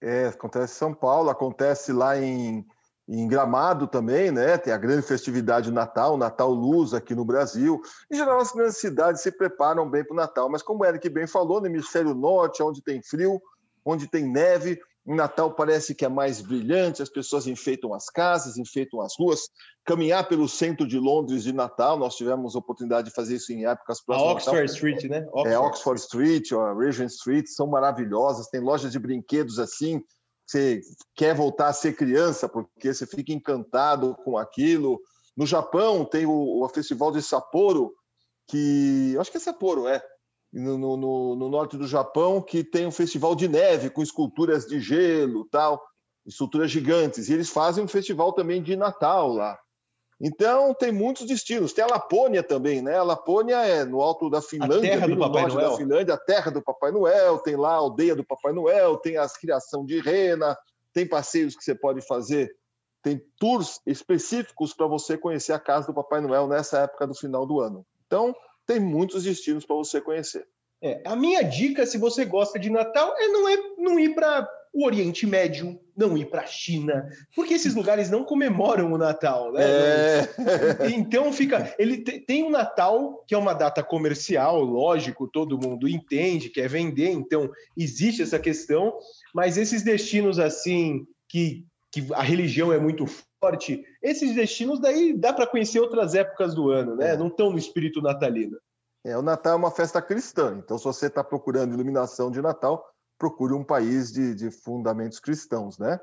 É, 0.00 0.28
acontece 0.28 0.72
em 0.74 0.78
São 0.78 0.94
Paulo, 0.94 1.28
acontece 1.28 1.92
lá 1.92 2.18
em 2.18 2.64
em 3.08 3.26
Gramado 3.26 3.86
também, 3.86 4.30
né? 4.30 4.58
Tem 4.58 4.72
a 4.72 4.76
grande 4.76 5.02
festividade 5.02 5.72
Natal, 5.72 6.18
Natal 6.18 6.52
Luz 6.52 6.92
aqui 6.92 7.14
no 7.14 7.24
Brasil. 7.24 7.80
Em 8.10 8.16
geral, 8.16 8.38
as 8.38 8.52
grandes 8.52 8.76
cidades 8.76 9.22
se 9.22 9.32
preparam 9.32 9.88
bem 9.88 10.04
para 10.04 10.12
o 10.12 10.16
Natal, 10.16 10.50
mas 10.50 10.62
como 10.62 10.82
o 10.82 10.86
Eric 10.86 11.08
bem 11.08 11.26
falou, 11.26 11.60
no 11.60 11.66
hemisfério 11.66 12.12
norte, 12.12 12.62
onde 12.62 12.82
tem 12.82 13.02
frio, 13.02 13.40
onde 13.82 14.06
tem 14.06 14.30
neve, 14.30 14.78
o 15.06 15.14
Natal 15.14 15.54
parece 15.54 15.94
que 15.94 16.04
é 16.04 16.08
mais 16.08 16.42
brilhante, 16.42 17.00
as 17.00 17.08
pessoas 17.08 17.46
enfeitam 17.46 17.94
as 17.94 18.10
casas, 18.10 18.58
enfeitam 18.58 19.00
as 19.00 19.14
ruas. 19.18 19.48
Caminhar 19.86 20.28
pelo 20.28 20.46
centro 20.46 20.86
de 20.86 20.98
Londres 20.98 21.44
de 21.44 21.52
Natal, 21.54 21.98
nós 21.98 22.14
tivemos 22.14 22.54
a 22.54 22.58
oportunidade 22.58 23.08
de 23.08 23.14
fazer 23.14 23.36
isso 23.36 23.50
em 23.50 23.64
épocas 23.64 24.04
próximas. 24.04 24.30
A 24.30 24.34
Oxford 24.34 24.60
Natal. 24.60 24.74
Street, 24.74 25.04
né? 25.04 25.26
Oxford. 25.32 25.48
É, 25.48 25.58
Oxford 25.58 26.00
Street, 26.00 26.52
a 26.52 26.74
Regent 26.74 27.08
Street, 27.08 27.46
são 27.46 27.66
maravilhosas, 27.66 28.48
tem 28.48 28.60
lojas 28.60 28.92
de 28.92 28.98
brinquedos 28.98 29.58
assim, 29.58 30.04
você 30.48 30.80
quer 31.14 31.34
voltar 31.34 31.68
a 31.68 31.72
ser 31.72 31.94
criança 31.94 32.48
porque 32.48 32.92
você 32.92 33.06
fica 33.06 33.32
encantado 33.32 34.16
com 34.24 34.38
aquilo. 34.38 34.98
No 35.36 35.46
Japão 35.46 36.04
tem 36.06 36.24
o, 36.24 36.64
o 36.64 36.68
festival 36.70 37.12
de 37.12 37.20
Sapporo, 37.20 37.92
que 38.48 39.14
acho 39.20 39.30
que 39.30 39.36
é 39.36 39.40
Sapporo, 39.40 39.86
é, 39.86 40.02
no, 40.50 40.78
no, 40.78 41.36
no, 41.36 41.48
norte 41.50 41.76
do 41.76 41.86
Japão, 41.86 42.40
que 42.40 42.64
tem 42.64 42.86
um 42.86 42.90
festival 42.90 43.34
de 43.34 43.46
neve 43.46 43.90
com 43.90 44.02
esculturas 44.02 44.66
de 44.66 44.80
gelo, 44.80 45.46
tal, 45.50 45.82
esculturas 46.26 46.70
gigantes. 46.70 47.28
E 47.28 47.34
eles 47.34 47.50
fazem 47.50 47.84
um 47.84 47.88
festival 47.88 48.32
também 48.32 48.62
de 48.62 48.74
Natal 48.74 49.28
lá. 49.28 49.58
Então, 50.20 50.74
tem 50.74 50.90
muitos 50.90 51.26
destinos. 51.26 51.72
Tem 51.72 51.84
a 51.84 51.88
Lapônia 51.88 52.42
também, 52.42 52.82
né? 52.82 52.96
A 52.96 53.04
Lapônia 53.04 53.56
é 53.64 53.84
no 53.84 54.00
alto 54.00 54.28
da 54.28 54.42
Finlândia, 54.42 54.94
a 54.94 54.96
terra 54.96 55.06
do 55.06 55.18
Papai 55.18 55.46
Noel. 55.46 55.70
da 55.70 55.76
Finlândia, 55.76 56.14
a 56.14 56.18
terra 56.18 56.50
do 56.50 56.62
Papai 56.62 56.90
Noel. 56.90 57.38
Tem 57.38 57.56
lá 57.56 57.70
a 57.70 57.76
aldeia 57.76 58.16
do 58.16 58.24
Papai 58.24 58.52
Noel, 58.52 58.96
tem 58.96 59.16
a 59.16 59.28
criação 59.28 59.84
de 59.84 60.00
rena, 60.00 60.58
tem 60.92 61.06
passeios 61.06 61.54
que 61.54 61.62
você 61.62 61.74
pode 61.74 62.00
fazer. 62.00 62.52
Tem 63.00 63.22
tours 63.38 63.80
específicos 63.86 64.74
para 64.74 64.88
você 64.88 65.16
conhecer 65.16 65.52
a 65.52 65.58
casa 65.60 65.86
do 65.86 65.94
Papai 65.94 66.20
Noel 66.20 66.48
nessa 66.48 66.80
época 66.80 67.06
do 67.06 67.14
final 67.14 67.46
do 67.46 67.60
ano. 67.60 67.86
Então, 68.06 68.34
tem 68.66 68.80
muitos 68.80 69.22
destinos 69.22 69.64
para 69.64 69.76
você 69.76 70.00
conhecer. 70.00 70.44
É, 70.82 71.00
a 71.06 71.14
minha 71.14 71.42
dica, 71.42 71.86
se 71.86 71.96
você 71.96 72.24
gosta 72.24 72.58
de 72.58 72.70
Natal, 72.70 73.14
é 73.16 73.28
não, 73.28 73.48
é, 73.48 73.56
não 73.78 73.98
ir 73.98 74.14
para 74.14 74.48
o 74.72 74.84
Oriente 74.84 75.26
Médio, 75.26 75.80
não 75.98 76.16
ir 76.16 76.26
para 76.26 76.42
a 76.42 76.46
China, 76.46 77.08
porque 77.34 77.54
esses 77.54 77.74
lugares 77.74 78.08
não 78.08 78.24
comemoram 78.24 78.92
o 78.92 78.98
Natal, 78.98 79.52
né? 79.52 79.64
É. 79.64 80.28
Então 80.90 81.32
fica. 81.32 81.74
Ele 81.78 81.98
tem 81.98 82.44
o 82.44 82.50
Natal, 82.50 83.24
que 83.26 83.34
é 83.34 83.38
uma 83.38 83.52
data 83.52 83.82
comercial, 83.82 84.62
lógico, 84.62 85.26
todo 85.26 85.58
mundo 85.58 85.88
entende, 85.88 86.50
quer 86.50 86.68
vender, 86.68 87.10
então 87.10 87.50
existe 87.76 88.22
essa 88.22 88.38
questão, 88.38 88.96
mas 89.34 89.58
esses 89.58 89.82
destinos 89.82 90.38
assim 90.38 91.04
que, 91.28 91.66
que 91.90 92.06
a 92.14 92.22
religião 92.22 92.72
é 92.72 92.78
muito 92.78 93.04
forte, 93.42 93.84
esses 94.00 94.34
destinos 94.34 94.80
daí 94.80 95.12
dá 95.12 95.32
para 95.32 95.46
conhecer 95.46 95.80
outras 95.80 96.14
épocas 96.14 96.54
do 96.54 96.70
ano, 96.70 96.94
né? 96.94 97.14
É. 97.14 97.16
Não 97.16 97.26
estão 97.26 97.50
no 97.50 97.58
espírito 97.58 98.00
natalino. 98.00 98.56
É, 99.04 99.16
o 99.16 99.22
Natal 99.22 99.54
é 99.54 99.56
uma 99.56 99.70
festa 99.70 100.00
cristã, 100.02 100.60
então 100.62 100.78
se 100.78 100.84
você 100.84 101.06
está 101.06 101.24
procurando 101.24 101.74
iluminação 101.74 102.30
de 102.30 102.42
Natal, 102.42 102.84
procure 103.18 103.52
um 103.52 103.64
país 103.64 104.12
de, 104.12 104.34
de 104.34 104.50
fundamentos 104.50 105.18
cristãos, 105.18 105.78
né? 105.78 105.98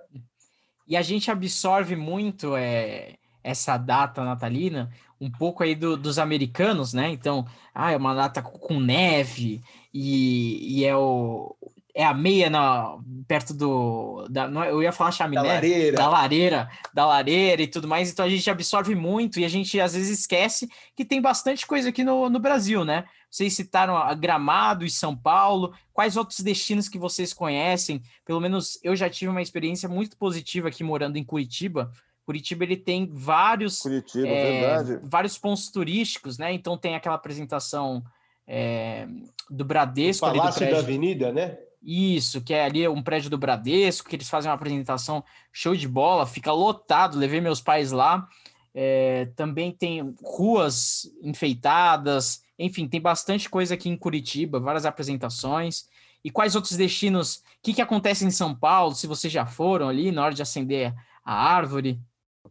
E 0.88 0.96
a 0.96 1.02
gente 1.02 1.32
absorve 1.32 1.96
muito 1.96 2.56
é, 2.56 3.16
essa 3.44 3.78
data 3.78 4.24
natalina, 4.24 4.92
um 5.20 5.32
pouco 5.32 5.64
aí 5.64 5.76
do, 5.76 5.96
dos 5.96 6.20
americanos, 6.20 6.94
né? 6.94 7.10
Então, 7.12 7.46
ah, 7.74 7.92
é 7.92 7.98
uma 7.98 8.14
data 8.14 8.42
com 8.42 8.80
neve 8.80 9.62
e, 9.94 10.80
e 10.80 10.86
é 10.86 10.96
o, 10.96 11.56
é 11.96 12.04
a 12.04 12.14
meia 12.14 12.50
na, 12.50 12.98
perto 13.26 13.54
do. 13.54 14.28
Da, 14.30 14.48
é, 14.66 14.70
eu 14.70 14.84
ia 14.84 14.92
falar 14.92 15.14
chaminé. 15.14 15.42
Da 15.42 15.48
lareira. 15.48 15.98
Da 15.98 16.10
lareira, 16.10 16.70
da 16.94 17.06
lareira 17.06 17.62
e 17.62 17.68
tudo 17.68 17.88
mais. 17.88 18.12
Então 18.12 18.26
a 18.26 18.30
gente 18.30 18.50
absorve 18.50 18.94
muito 18.94 19.40
e 19.40 19.46
a 19.46 19.48
gente 19.48 19.80
às 19.80 19.94
vezes 19.94 20.20
esquece 20.20 20.70
que 20.94 21.06
tem 21.06 21.22
bastante 21.22 21.66
coisa 21.66 21.88
aqui 21.88 22.04
no, 22.04 22.30
no 22.30 22.38
Brasil, 22.38 22.84
né? 22.84 23.06
Vocês 23.32 23.54
citaram 23.54 23.96
a 23.96 24.14
Gramado 24.14 24.86
e 24.86 24.90
São 24.90 25.16
Paulo. 25.16 25.74
Quais 25.94 26.18
outros 26.18 26.42
destinos 26.42 26.90
que 26.90 27.00
vocês 27.00 27.34
conhecem? 27.34 28.04
Pelo 28.26 28.42
menos 28.42 28.78
eu 28.84 28.94
já 28.94 29.10
tive 29.10 29.32
uma 29.32 29.42
experiência 29.42 29.88
muito 29.88 30.18
positiva 30.18 30.68
aqui 30.68 30.84
morando 30.84 31.18
em 31.18 31.24
Curitiba. 31.24 31.92
Curitiba 32.26 32.66
ele 32.66 32.76
tem 32.76 33.10
vários, 33.10 33.80
Curitiba, 33.80 34.28
é, 34.28 35.00
vários 35.02 35.38
pontos 35.38 35.70
turísticos, 35.70 36.38
né? 36.38 36.52
Então 36.52 36.78
tem 36.78 36.96
aquela 36.96 37.16
apresentação 37.16 38.04
é, 38.46 39.08
do 39.50 39.64
Bradesco. 39.64 40.26
O 40.26 40.32
Palácio 40.32 40.70
da 40.70 40.80
Avenida, 40.80 41.32
né? 41.32 41.58
Isso, 41.86 42.42
que 42.42 42.52
é 42.52 42.66
ali 42.66 42.88
um 42.88 43.04
prédio 43.04 43.30
do 43.30 43.38
Bradesco, 43.38 44.10
que 44.10 44.16
eles 44.16 44.28
fazem 44.28 44.50
uma 44.50 44.56
apresentação 44.56 45.24
show 45.54 45.76
de 45.76 45.88
bola, 45.88 46.26
fica 46.26 46.52
lotado. 46.52 47.18
Levei 47.18 47.40
meus 47.40 47.62
pais 47.62 47.92
lá. 47.92 48.28
É, 48.74 49.28
também 49.36 49.72
tem 49.72 50.16
ruas 50.22 51.10
enfeitadas, 51.22 52.44
enfim, 52.60 52.88
tem 52.88 53.00
bastante 53.00 53.50
coisa 53.50 53.76
aqui 53.76 53.88
em 53.88 53.96
Curitiba, 53.96 54.60
várias 54.60 54.86
apresentações. 54.86 55.86
E 56.24 56.32
quais 56.32 56.56
outros 56.56 56.76
destinos? 56.76 57.36
O 57.36 57.42
que, 57.62 57.74
que 57.74 57.82
acontece 57.82 58.26
em 58.26 58.32
São 58.32 58.54
Paulo? 58.54 58.96
Se 58.96 59.06
vocês 59.06 59.32
já 59.32 59.46
foram 59.46 59.88
ali 59.88 60.12
na 60.12 60.26
hora 60.26 60.34
de 60.34 60.42
acender 60.42 60.94
a 61.24 61.34
árvore? 61.34 62.00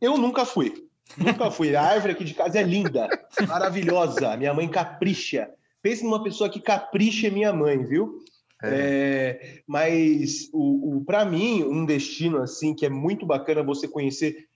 Eu 0.01 0.17
nunca 0.17 0.47
fui. 0.47 0.89
Nunca 1.19 1.51
fui. 1.51 1.75
A 1.75 1.83
árvore 1.83 2.13
aqui 2.13 2.25
de 2.25 2.35
casa 2.35 2.59
é 2.59 2.63
linda, 2.63 3.09
maravilhosa. 3.49 4.37
Minha 4.37 4.55
mãe 4.55 4.69
capricha. 4.69 5.51
Pense 5.83 6.03
numa 6.05 6.23
pessoa 6.23 6.49
que 6.49 6.61
capricha 6.61 7.31
minha 7.31 7.53
mãe, 7.53 7.85
viu? 7.85 8.25
É. 8.65 9.39
É, 9.41 9.63
mas 9.67 10.49
o, 10.53 10.99
o 10.99 11.05
para 11.05 11.25
mim 11.25 11.63
um 11.65 11.85
destino 11.85 12.39
assim 12.39 12.75
que 12.75 12.87
é 12.87 12.89
muito 12.89 13.27
bacana 13.27 13.63
você 13.63 13.89
conhecer 13.89 14.47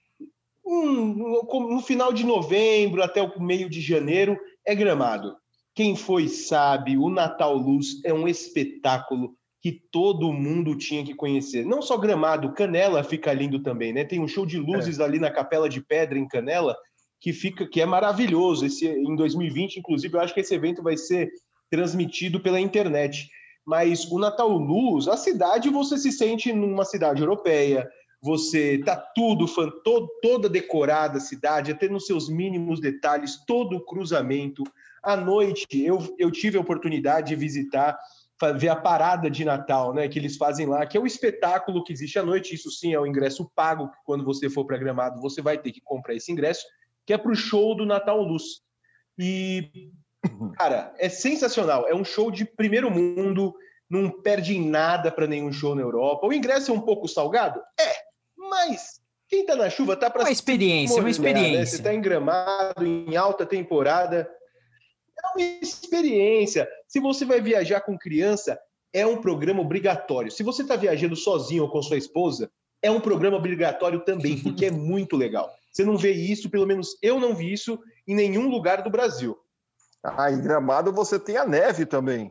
um, 0.65 1.15
no, 1.15 1.71
no 1.71 1.81
final 1.81 2.13
de 2.13 2.25
novembro 2.25 3.03
até 3.03 3.23
o 3.23 3.41
meio 3.41 3.69
de 3.71 3.81
janeiro 3.81 4.39
é 4.65 4.75
Gramado. 4.75 5.35
Quem 5.75 5.97
foi 5.97 6.29
sabe, 6.29 6.99
o 6.99 7.09
Natal 7.09 7.57
Luz 7.57 8.03
é 8.05 8.13
um 8.13 8.29
espetáculo 8.29 9.35
que 9.61 9.73
todo 9.91 10.33
mundo 10.33 10.77
tinha 10.77 11.05
que 11.05 11.15
conhecer. 11.15 11.65
Não 11.65 11.83
só 11.83 11.97
Gramado, 11.97 12.53
Canela 12.53 13.03
fica 13.03 13.33
lindo 13.33 13.61
também, 13.61 13.93
né? 13.93 14.05
Tem 14.05 14.21
um 14.21 14.29
show 14.29 14.45
de 14.45 14.59
luzes 14.59 14.99
é. 14.99 15.05
ali 15.05 15.19
na 15.19 15.31
Capela 15.31 15.69
de 15.69 15.81
Pedra 15.81 16.19
em 16.19 16.29
Canela 16.29 16.77
que 17.21 17.33
fica 17.33 17.67
que 17.67 17.81
é 17.81 17.87
maravilhoso. 17.87 18.67
Esse 18.67 18.87
em 18.87 19.17
2020, 19.17 19.77
inclusive, 19.77 20.15
eu 20.15 20.21
acho 20.21 20.35
que 20.35 20.41
esse 20.41 20.55
evento 20.55 20.83
vai 20.83 20.97
ser 20.97 21.31
transmitido 21.71 22.41
pela 22.41 22.61
internet 22.61 23.29
mas 23.69 24.11
o 24.11 24.19
Natal 24.19 24.49
Luz, 24.49 25.09
a 25.09 25.17
cidade 25.19 25.69
você 25.69 25.99
se 25.99 26.11
sente 26.11 26.51
numa 26.55 26.87
cidade 26.87 27.21
europeia, 27.21 27.87
você 28.19 28.79
tá 28.79 28.97
tudo, 28.97 29.45
todo, 29.85 30.09
toda 30.23 30.49
decorada 30.49 31.19
a 31.19 31.21
cidade, 31.21 31.71
até 31.71 31.87
nos 31.87 32.07
seus 32.07 32.31
mínimos 32.31 32.81
detalhes, 32.81 33.45
todo 33.47 33.77
o 33.77 33.85
cruzamento. 33.85 34.65
À 35.03 35.15
noite, 35.15 35.67
eu, 35.85 35.99
eu 36.19 36.31
tive 36.31 36.57
a 36.57 36.63
oportunidade 36.63 37.29
de 37.29 37.37
visitar, 37.37 37.99
ver 38.57 38.71
a 38.71 38.77
parada 38.77 39.31
de 39.31 39.45
Natal, 39.45 39.93
né, 39.93 40.09
que 40.09 40.19
eles 40.19 40.39
fazem 40.39 40.65
lá, 40.65 40.87
que 40.87 40.97
é 40.97 41.01
o 41.01 41.07
espetáculo 41.07 41.85
que 41.85 41.93
existe 41.93 42.19
à 42.19 42.23
noite. 42.23 42.55
Isso 42.55 42.71
sim 42.71 42.95
é 42.95 42.99
o 42.99 43.07
ingresso 43.07 43.53
pago, 43.55 43.91
que 43.91 43.99
quando 44.03 44.25
você 44.25 44.49
for 44.49 44.65
para 44.65 44.79
Gramado, 44.79 45.21
você 45.21 45.43
vai 45.43 45.59
ter 45.59 45.73
que 45.73 45.83
comprar 45.83 46.15
esse 46.15 46.33
ingresso, 46.33 46.65
que 47.05 47.13
é 47.13 47.19
para 47.19 47.33
o 47.33 47.37
show 47.37 47.77
do 47.77 47.85
Natal 47.85 48.23
Luz. 48.23 48.63
E 49.19 49.91
Cara, 50.57 50.95
é 50.99 51.09
sensacional. 51.09 51.87
É 51.87 51.95
um 51.95 52.05
show 52.05 52.31
de 52.31 52.45
primeiro 52.45 52.91
mundo, 52.91 53.55
não 53.89 54.11
perde 54.11 54.57
em 54.57 54.69
nada 54.69 55.11
para 55.11 55.27
nenhum 55.27 55.53
show 55.53 55.75
na 55.75 55.83
Europa. 55.83 56.27
O 56.27 56.33
ingresso 56.33 56.71
é 56.71 56.75
um 56.75 56.81
pouco 56.81 57.09
salgado? 57.09 57.61
É, 57.79 57.93
mas 58.37 59.01
quem 59.29 59.45
tá 59.45 59.55
na 59.55 59.71
chuva 59.71 59.97
tá 59.97 60.11
para 60.11 60.23
uma 60.23 60.31
experiência, 60.31 61.01
uma 61.01 61.11
experiência. 61.11 61.59
Né? 61.59 61.67
Você 61.67 61.83
tá 61.83 61.95
em 61.95 62.01
gramado, 62.01 62.85
em 62.85 63.17
alta 63.17 63.45
temporada. 63.45 64.29
É 65.19 65.27
uma 65.29 65.59
experiência. 65.63 66.69
Se 66.87 66.99
você 66.99 67.25
vai 67.25 67.41
viajar 67.41 67.81
com 67.81 67.99
criança, 67.99 68.59
é 68.93 69.07
um 69.07 69.21
programa 69.21 69.61
obrigatório. 69.61 70.31
Se 70.31 70.43
você 70.43 70.63
está 70.63 70.77
viajando 70.77 71.15
sozinho 71.15 71.65
ou 71.65 71.71
com 71.71 71.83
sua 71.83 71.99
esposa, 71.99 72.51
é 72.81 72.91
um 72.91 73.01
programa 73.01 73.37
obrigatório 73.37 74.01
também, 74.01 74.39
porque 74.43 74.67
é 74.67 74.71
muito 74.71 75.17
legal. 75.17 75.51
Você 75.71 75.85
não 75.85 75.97
vê 75.97 76.13
isso, 76.13 76.51
pelo 76.51 76.67
menos 76.67 76.97
eu 77.03 77.21
não 77.21 77.35
vi 77.35 77.53
isso 77.53 77.79
em 78.07 78.15
nenhum 78.15 78.49
lugar 78.49 78.83
do 78.83 78.91
Brasil. 78.91 79.37
Ah, 80.17 80.31
em 80.31 80.41
Gramado 80.41 80.93
você 80.93 81.19
tem 81.19 81.37
a 81.37 81.45
neve 81.45 81.87
também. 81.87 82.31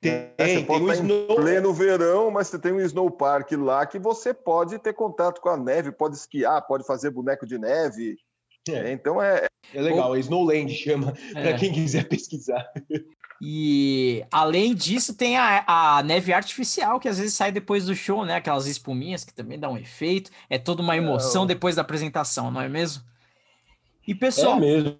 Tem, 0.00 0.30
é, 0.36 0.46
você 0.46 0.62
pode 0.64 0.84
tem 0.84 0.88
um 0.88 0.92
snow... 0.92 1.36
pleno 1.36 1.72
verão, 1.72 2.30
mas 2.30 2.48
você 2.48 2.58
tem 2.58 2.72
um 2.72 2.80
snow 2.80 3.10
park 3.10 3.52
lá 3.52 3.86
que 3.86 3.98
você 3.98 4.34
pode 4.34 4.78
ter 4.78 4.92
contato 4.92 5.40
com 5.40 5.48
a 5.48 5.56
neve, 5.56 5.90
pode 5.90 6.16
esquiar, 6.16 6.66
pode 6.66 6.86
fazer 6.86 7.10
boneco 7.10 7.46
de 7.46 7.58
neve. 7.58 8.16
É. 8.68 8.92
Então 8.92 9.22
é. 9.22 9.46
É 9.72 9.80
legal, 9.80 10.10
o... 10.10 10.16
Snowland 10.16 10.72
chama, 10.74 11.14
é. 11.34 11.42
para 11.42 11.58
quem 11.58 11.72
quiser 11.72 12.06
pesquisar. 12.08 12.70
E 13.40 14.24
além 14.30 14.74
disso, 14.74 15.14
tem 15.14 15.36
a, 15.36 15.64
a, 15.66 16.02
neve 16.02 16.32
artificial, 16.32 17.00
que 17.00 17.08
às 17.08 17.18
vezes 17.18 17.34
sai 17.34 17.50
depois 17.50 17.86
do 17.86 17.94
show, 17.94 18.24
né? 18.24 18.36
Aquelas 18.36 18.66
espuminhas 18.66 19.24
que 19.24 19.34
também 19.34 19.58
dão 19.58 19.72
um 19.72 19.78
efeito. 19.78 20.30
É 20.48 20.58
toda 20.58 20.82
uma 20.82 20.96
emoção 20.96 21.46
depois 21.46 21.76
da 21.76 21.82
apresentação, 21.82 22.50
não 22.50 22.60
é 22.60 22.68
mesmo? 22.68 23.02
E 24.06 24.14
pessoal. 24.14 24.56
É 24.58 24.60
mesmo. 24.60 24.98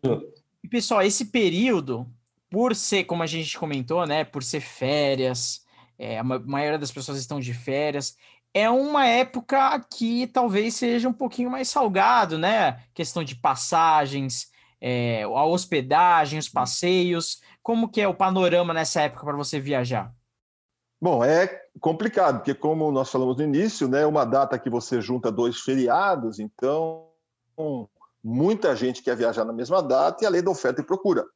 Pessoal, 0.74 1.02
esse 1.02 1.26
período, 1.26 2.04
por 2.50 2.74
ser, 2.74 3.04
como 3.04 3.22
a 3.22 3.28
gente 3.28 3.56
comentou, 3.56 4.04
né? 4.08 4.24
Por 4.24 4.42
ser 4.42 4.58
férias, 4.58 5.64
é, 5.96 6.18
a 6.18 6.24
maioria 6.24 6.80
das 6.80 6.90
pessoas 6.90 7.16
estão 7.16 7.38
de 7.38 7.54
férias. 7.54 8.16
É 8.52 8.68
uma 8.68 9.06
época 9.06 9.78
que 9.88 10.26
talvez 10.26 10.74
seja 10.74 11.08
um 11.08 11.12
pouquinho 11.12 11.48
mais 11.48 11.68
salgado, 11.68 12.36
né? 12.36 12.82
Questão 12.92 13.22
de 13.22 13.36
passagens, 13.36 14.50
é, 14.80 15.22
a 15.22 15.44
hospedagem, 15.44 16.40
os 16.40 16.48
passeios. 16.48 17.40
Como 17.62 17.88
que 17.88 18.00
é 18.00 18.08
o 18.08 18.12
panorama 18.12 18.74
nessa 18.74 19.02
época 19.02 19.24
para 19.24 19.36
você 19.36 19.60
viajar? 19.60 20.12
Bom, 21.00 21.22
é 21.22 21.46
complicado, 21.78 22.38
porque 22.38 22.52
como 22.52 22.90
nós 22.90 23.12
falamos 23.12 23.36
no 23.36 23.44
início, 23.44 23.86
né, 23.86 24.04
uma 24.04 24.24
data 24.24 24.58
que 24.58 24.68
você 24.68 25.00
junta 25.00 25.30
dois 25.30 25.60
feriados, 25.60 26.40
então 26.40 27.06
muita 28.24 28.74
gente 28.74 29.02
quer 29.02 29.14
viajar 29.14 29.44
na 29.44 29.52
mesma 29.52 29.82
data 29.82 30.24
e 30.24 30.26
a 30.26 30.30
lei 30.30 30.40
da 30.40 30.50
oferta 30.50 30.80
e 30.80 30.84
procura. 30.84 31.26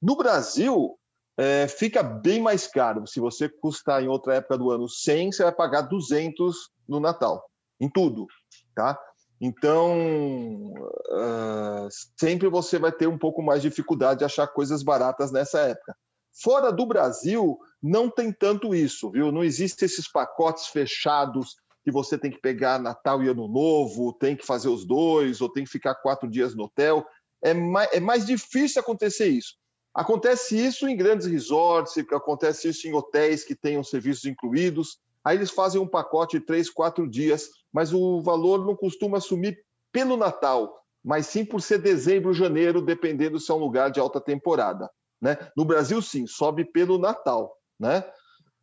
No 0.00 0.16
Brasil, 0.16 0.96
é, 1.36 1.66
fica 1.66 2.02
bem 2.02 2.40
mais 2.40 2.68
caro. 2.68 3.06
Se 3.06 3.18
você 3.18 3.48
custar 3.48 4.02
em 4.02 4.08
outra 4.08 4.36
época 4.36 4.56
do 4.56 4.70
ano 4.70 4.88
100, 4.88 5.32
você 5.32 5.42
vai 5.42 5.52
pagar 5.52 5.82
200 5.82 6.70
no 6.88 7.00
Natal, 7.00 7.44
em 7.80 7.90
tudo, 7.90 8.26
tá? 8.74 8.96
Então, 9.40 10.72
uh, 10.72 11.88
sempre 12.18 12.48
você 12.48 12.78
vai 12.78 12.90
ter 12.90 13.06
um 13.06 13.18
pouco 13.18 13.42
mais 13.42 13.60
de 13.60 13.68
dificuldade 13.68 14.20
de 14.20 14.24
achar 14.24 14.46
coisas 14.46 14.82
baratas 14.82 15.30
nessa 15.30 15.60
época. 15.60 15.94
Fora 16.42 16.72
do 16.72 16.86
Brasil, 16.86 17.58
não 17.82 18.08
tem 18.08 18.32
tanto 18.32 18.74
isso, 18.74 19.10
viu? 19.10 19.30
Não 19.30 19.44
existem 19.44 19.84
esses 19.84 20.10
pacotes 20.10 20.68
fechados 20.68 21.56
que 21.86 21.92
você 21.92 22.18
tem 22.18 22.32
que 22.32 22.40
pegar 22.40 22.80
Natal 22.80 23.22
e 23.22 23.28
Ano 23.28 23.46
Novo, 23.46 24.12
tem 24.12 24.34
que 24.34 24.44
fazer 24.44 24.68
os 24.68 24.84
dois, 24.84 25.40
ou 25.40 25.48
tem 25.48 25.62
que 25.62 25.70
ficar 25.70 25.94
quatro 25.94 26.28
dias 26.28 26.52
no 26.52 26.64
hotel. 26.64 27.06
É 27.40 27.54
mais, 27.54 27.92
é 27.92 28.00
mais 28.00 28.26
difícil 28.26 28.80
acontecer 28.80 29.28
isso. 29.28 29.54
Acontece 29.94 30.58
isso 30.58 30.88
em 30.88 30.96
grandes 30.96 31.28
resorts, 31.28 31.96
acontece 32.10 32.70
isso 32.70 32.88
em 32.88 32.92
hotéis 32.92 33.44
que 33.44 33.54
tenham 33.54 33.84
serviços 33.84 34.24
incluídos. 34.24 34.98
Aí 35.24 35.36
eles 35.36 35.52
fazem 35.52 35.80
um 35.80 35.86
pacote 35.86 36.40
de 36.40 36.44
três, 36.44 36.68
quatro 36.68 37.08
dias, 37.08 37.50
mas 37.72 37.94
o 37.94 38.20
valor 38.20 38.66
não 38.66 38.74
costuma 38.74 39.20
sumir 39.20 39.56
pelo 39.92 40.16
Natal, 40.16 40.76
mas 41.04 41.26
sim 41.26 41.44
por 41.44 41.62
ser 41.62 41.78
dezembro, 41.78 42.34
janeiro, 42.34 42.82
dependendo 42.82 43.38
se 43.38 43.48
é 43.52 43.54
um 43.54 43.58
lugar 43.58 43.92
de 43.92 44.00
alta 44.00 44.20
temporada. 44.20 44.90
Né? 45.22 45.38
No 45.56 45.64
Brasil, 45.64 46.02
sim, 46.02 46.26
sobe 46.26 46.64
pelo 46.64 46.98
Natal. 46.98 47.56
Né? 47.78 48.02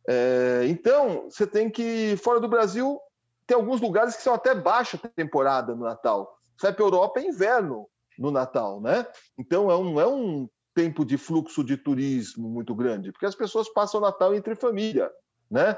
É, 0.06 0.64
então, 0.66 1.30
você 1.30 1.46
tem 1.46 1.70
que, 1.70 2.18
fora 2.18 2.38
do 2.38 2.48
Brasil, 2.48 3.00
tem 3.46 3.56
alguns 3.56 3.80
lugares 3.80 4.16
que 4.16 4.22
são 4.22 4.34
até 4.34 4.54
baixa 4.54 4.98
temporada 5.16 5.74
no 5.74 5.84
Natal. 5.84 6.38
Você 6.56 6.66
vai 6.66 6.74
para 6.74 6.84
a 6.84 6.86
Europa, 6.86 7.20
é 7.20 7.26
inverno 7.26 7.88
no 8.18 8.30
Natal, 8.30 8.80
né? 8.80 9.06
Então 9.38 9.70
é 9.70 9.76
um, 9.76 10.00
é 10.00 10.06
um 10.06 10.48
tempo 10.74 11.04
de 11.04 11.16
fluxo 11.16 11.62
de 11.62 11.76
turismo 11.76 12.48
muito 12.48 12.74
grande, 12.74 13.12
porque 13.12 13.26
as 13.26 13.34
pessoas 13.34 13.68
passam 13.68 14.00
o 14.00 14.02
Natal 14.02 14.34
entre 14.34 14.54
família, 14.54 15.10
né? 15.50 15.76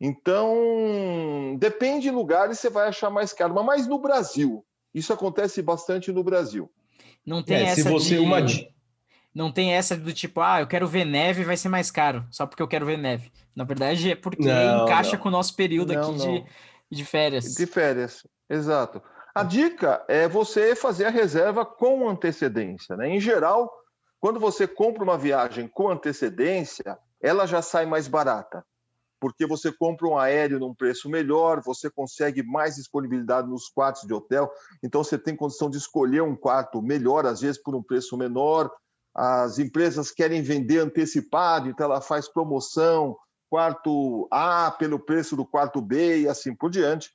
Então, 0.00 1.56
depende 1.58 2.02
de 2.02 2.10
lugares, 2.10 2.58
você 2.58 2.68
vai 2.68 2.88
achar 2.88 3.08
mais 3.08 3.32
caro. 3.32 3.54
Mas 3.64 3.86
no 3.86 3.98
Brasil, 3.98 4.64
isso 4.94 5.12
acontece 5.12 5.62
bastante 5.62 6.12
no 6.12 6.22
Brasil. 6.22 6.70
Não 7.24 7.42
tem 7.42 7.56
é, 7.56 7.62
essa 7.62 7.82
se 7.82 7.88
você 7.88 8.16
de... 8.16 8.18
uma 8.18 8.40
não 9.34 9.52
tem 9.52 9.74
essa 9.74 9.94
do 9.94 10.14
tipo, 10.14 10.40
ah, 10.40 10.62
eu 10.62 10.66
quero 10.66 10.88
ver 10.88 11.04
neve, 11.04 11.44
vai 11.44 11.58
ser 11.58 11.68
mais 11.68 11.90
caro, 11.90 12.24
só 12.30 12.46
porque 12.46 12.62
eu 12.62 12.68
quero 12.68 12.86
ver 12.86 12.96
neve. 12.96 13.30
Na 13.54 13.64
verdade, 13.64 14.12
é 14.12 14.16
porque 14.16 14.42
não, 14.42 14.84
encaixa 14.84 15.16
não. 15.16 15.18
com 15.18 15.28
o 15.28 15.32
nosso 15.32 15.54
período 15.54 15.92
não, 15.92 16.00
aqui 16.00 16.18
de 16.18 16.44
de 16.90 17.04
férias. 17.04 17.54
De 17.54 17.66
férias, 17.66 18.26
exato. 18.48 19.02
A 19.34 19.42
dica 19.42 20.04
é 20.08 20.26
você 20.26 20.74
fazer 20.74 21.04
a 21.04 21.10
reserva 21.10 21.64
com 21.64 22.08
antecedência. 22.08 22.96
Né? 22.96 23.10
Em 23.10 23.20
geral, 23.20 23.70
quando 24.18 24.40
você 24.40 24.66
compra 24.66 25.04
uma 25.04 25.18
viagem 25.18 25.68
com 25.68 25.90
antecedência, 25.90 26.98
ela 27.20 27.46
já 27.46 27.60
sai 27.60 27.84
mais 27.86 28.08
barata, 28.08 28.64
porque 29.20 29.46
você 29.46 29.72
compra 29.72 30.06
um 30.06 30.16
aéreo 30.16 30.58
num 30.58 30.74
preço 30.74 31.08
melhor, 31.08 31.62
você 31.62 31.90
consegue 31.90 32.42
mais 32.42 32.76
disponibilidade 32.76 33.48
nos 33.48 33.68
quartos 33.68 34.02
de 34.02 34.14
hotel, 34.14 34.50
então 34.82 35.04
você 35.04 35.18
tem 35.18 35.36
condição 35.36 35.68
de 35.68 35.76
escolher 35.76 36.22
um 36.22 36.36
quarto 36.36 36.80
melhor, 36.80 37.26
às 37.26 37.40
vezes 37.40 37.62
por 37.62 37.74
um 37.74 37.82
preço 37.82 38.16
menor. 38.16 38.70
As 39.14 39.58
empresas 39.58 40.10
querem 40.10 40.42
vender 40.42 40.78
antecipado, 40.78 41.68
então 41.68 41.86
ela 41.86 42.00
faz 42.00 42.28
promoção, 42.28 43.16
quarto 43.48 44.28
A 44.30 44.70
pelo 44.70 44.98
preço 44.98 45.36
do 45.36 45.44
quarto 45.44 45.80
B 45.80 46.22
e 46.22 46.28
assim 46.28 46.54
por 46.54 46.70
diante. 46.70 47.10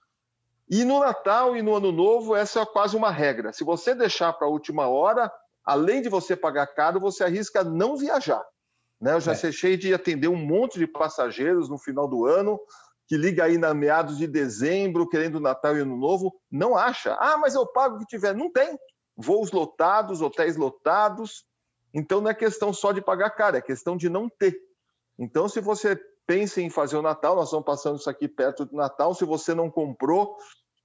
E 0.70 0.86
no 0.86 1.00
Natal 1.00 1.56
e 1.56 1.62
no 1.62 1.76
Ano 1.76 1.92
Novo, 1.92 2.36
essa 2.36 2.62
é 2.62 2.66
quase 2.66 2.96
uma 2.96 3.12
regra. 3.12 3.52
Se 3.52 3.64
você 3.64 3.94
deixar 3.94 4.32
para 4.34 4.48
a 4.48 4.50
última 4.50 4.88
hora, 4.88 5.32
além 5.66 6.02
de 6.02 6.10
você 6.10 6.36
pagar 6.36 6.68
caro, 6.68 7.00
você 7.00 7.24
arrisca 7.24 7.64
não 7.64 7.98
viajar. 7.98 8.44
Né? 9.00 9.14
Eu 9.14 9.20
já 9.20 9.34
é. 9.34 9.52
cheio 9.52 9.78
de 9.78 9.94
atender 9.94 10.30
um 10.30 10.36
monte 10.36 10.80
de 10.80 10.88
passageiros 10.88 11.68
no 11.68 11.78
final 11.78 12.08
do 12.08 12.26
ano, 12.26 12.60
que 13.08 13.18
liga 13.18 13.44
aí 13.44 13.58
na 13.58 13.74
meados 13.74 14.18
de 14.18 14.28
dezembro, 14.28 15.10
querendo 15.10 15.40
Natal 15.42 15.76
e 15.76 15.82
Ano 15.82 15.98
Novo, 15.98 16.34
não 16.50 16.78
acha. 16.78 17.16
Ah, 17.20 17.38
mas 17.38 17.54
eu 17.54 17.68
pago 17.68 17.96
o 17.96 18.00
que 18.00 18.06
tiver. 18.06 18.34
Não 18.34 18.50
tem. 18.50 18.80
Voos 19.18 19.52
lotados, 19.52 20.22
hotéis 20.22 20.56
lotados. 20.56 21.46
Então 21.94 22.22
não 22.22 22.30
é 22.30 22.34
questão 22.34 22.72
só 22.72 22.94
de 22.94 23.02
pagar 23.02 23.32
caro, 23.32 23.58
é 23.58 23.62
questão 23.62 23.98
de 23.98 24.08
não 24.08 24.30
ter. 24.30 24.58
Então, 25.20 25.50
se 25.50 25.60
você 25.60 26.00
pensa 26.32 26.62
em 26.62 26.70
fazer 26.70 26.96
o 26.96 27.02
Natal, 27.02 27.36
nós 27.36 27.50
estamos 27.50 27.66
passando 27.66 28.00
isso 28.00 28.10
aqui 28.10 28.26
perto 28.26 28.64
do 28.64 28.74
Natal, 28.74 29.14
se 29.14 29.26
você 29.26 29.54
não 29.54 29.70
comprou, 29.70 30.38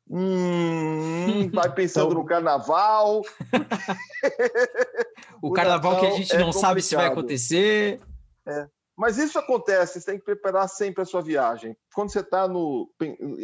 Hum, 0.08 1.50
vai 1.52 1.74
pensando 1.74 2.12
então... 2.12 2.22
no 2.22 2.24
carnaval. 2.24 3.22
o, 5.42 5.48
o, 5.48 5.52
carnaval 5.52 5.94
Natal 5.94 6.08
que 6.08 6.14
a 6.14 6.16
gente 6.16 6.32
é 6.32 6.38
não 6.38 6.46
complicado. 6.46 6.68
sabe 6.68 6.80
se 6.80 6.94
vai 6.94 7.06
acontecer. 7.06 8.00
É. 8.46 8.68
Mas 8.96 9.18
isso 9.18 9.36
acontece, 9.36 10.00
você 10.00 10.06
tem 10.06 10.16
que 10.16 10.24
preparar 10.24 10.68
sempre 10.68 11.02
a 11.02 11.04
sua 11.04 11.20
viagem. 11.20 11.76
Quando 11.92 12.12
você 12.12 12.20
está 12.20 12.46
no. 12.46 12.88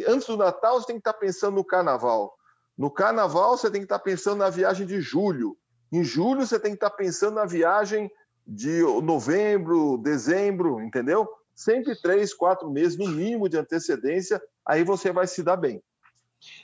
Antes 0.07 0.27
do 0.27 0.37
Natal, 0.37 0.79
você 0.79 0.87
tem 0.87 0.95
que 0.95 1.01
estar 1.01 1.11
tá 1.11 1.19
pensando 1.19 1.55
no 1.55 1.65
carnaval. 1.65 2.33
No 2.77 2.89
carnaval, 2.89 3.57
você 3.57 3.69
tem 3.69 3.81
que 3.81 3.85
estar 3.85 3.99
tá 3.99 4.03
pensando 4.03 4.37
na 4.37 4.49
viagem 4.49 4.87
de 4.87 5.01
julho. 5.01 5.57
Em 5.91 6.01
julho, 6.01 6.47
você 6.47 6.57
tem 6.57 6.71
que 6.71 6.77
estar 6.77 6.91
tá 6.91 6.95
pensando 6.95 7.35
na 7.35 7.45
viagem 7.45 8.09
de 8.47 8.81
novembro, 9.03 9.97
dezembro, 9.97 10.81
entendeu? 10.81 11.27
Sempre 11.55 11.95
três, 11.99 12.33
quatro 12.33 12.69
meses, 12.69 12.97
no 12.97 13.07
mínimo, 13.07 13.47
de 13.47 13.57
antecedência, 13.57 14.41
aí 14.65 14.83
você 14.83 15.11
vai 15.11 15.27
se 15.27 15.43
dar 15.43 15.57
bem. 15.57 15.81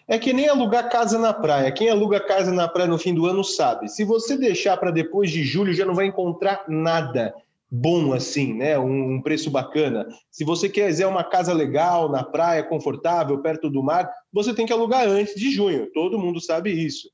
É 0.07 0.17
que 0.17 0.33
nem 0.33 0.47
alugar 0.47 0.89
casa 0.89 1.17
na 1.17 1.33
praia. 1.33 1.71
Quem 1.71 1.89
aluga 1.89 2.19
casa 2.19 2.51
na 2.51 2.67
praia 2.67 2.89
no 2.89 2.97
fim 2.97 3.13
do 3.13 3.25
ano 3.25 3.43
sabe. 3.43 3.87
Se 3.87 4.03
você 4.03 4.35
deixar 4.35 4.75
para 4.77 4.91
depois 4.91 5.31
de 5.31 5.43
julho, 5.43 5.73
já 5.73 5.85
não 5.85 5.93
vai 5.93 6.05
encontrar 6.05 6.65
nada 6.67 7.33
bom 7.71 8.13
assim, 8.13 8.53
né? 8.53 8.79
Um, 8.79 9.21
preço 9.21 9.51
bacana. 9.51 10.07
Se 10.31 10.43
você 10.43 10.67
quiser 10.67 11.05
uma 11.05 11.23
casa 11.23 11.53
legal 11.53 12.09
na 12.09 12.23
praia, 12.23 12.63
confortável, 12.63 13.41
perto 13.41 13.69
do 13.69 13.83
mar, 13.83 14.09
você 14.33 14.53
tem 14.53 14.65
que 14.65 14.73
alugar 14.73 15.07
antes 15.07 15.35
de 15.35 15.51
junho. 15.51 15.91
Todo 15.93 16.19
mundo 16.19 16.41
sabe 16.41 16.71
isso. 16.71 17.09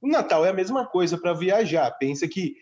O 0.00 0.08
Natal 0.08 0.46
é 0.46 0.50
a 0.50 0.54
mesma 0.54 0.86
coisa 0.86 1.18
para 1.18 1.34
viajar. 1.34 1.90
Pensa 1.98 2.28
que 2.28 2.54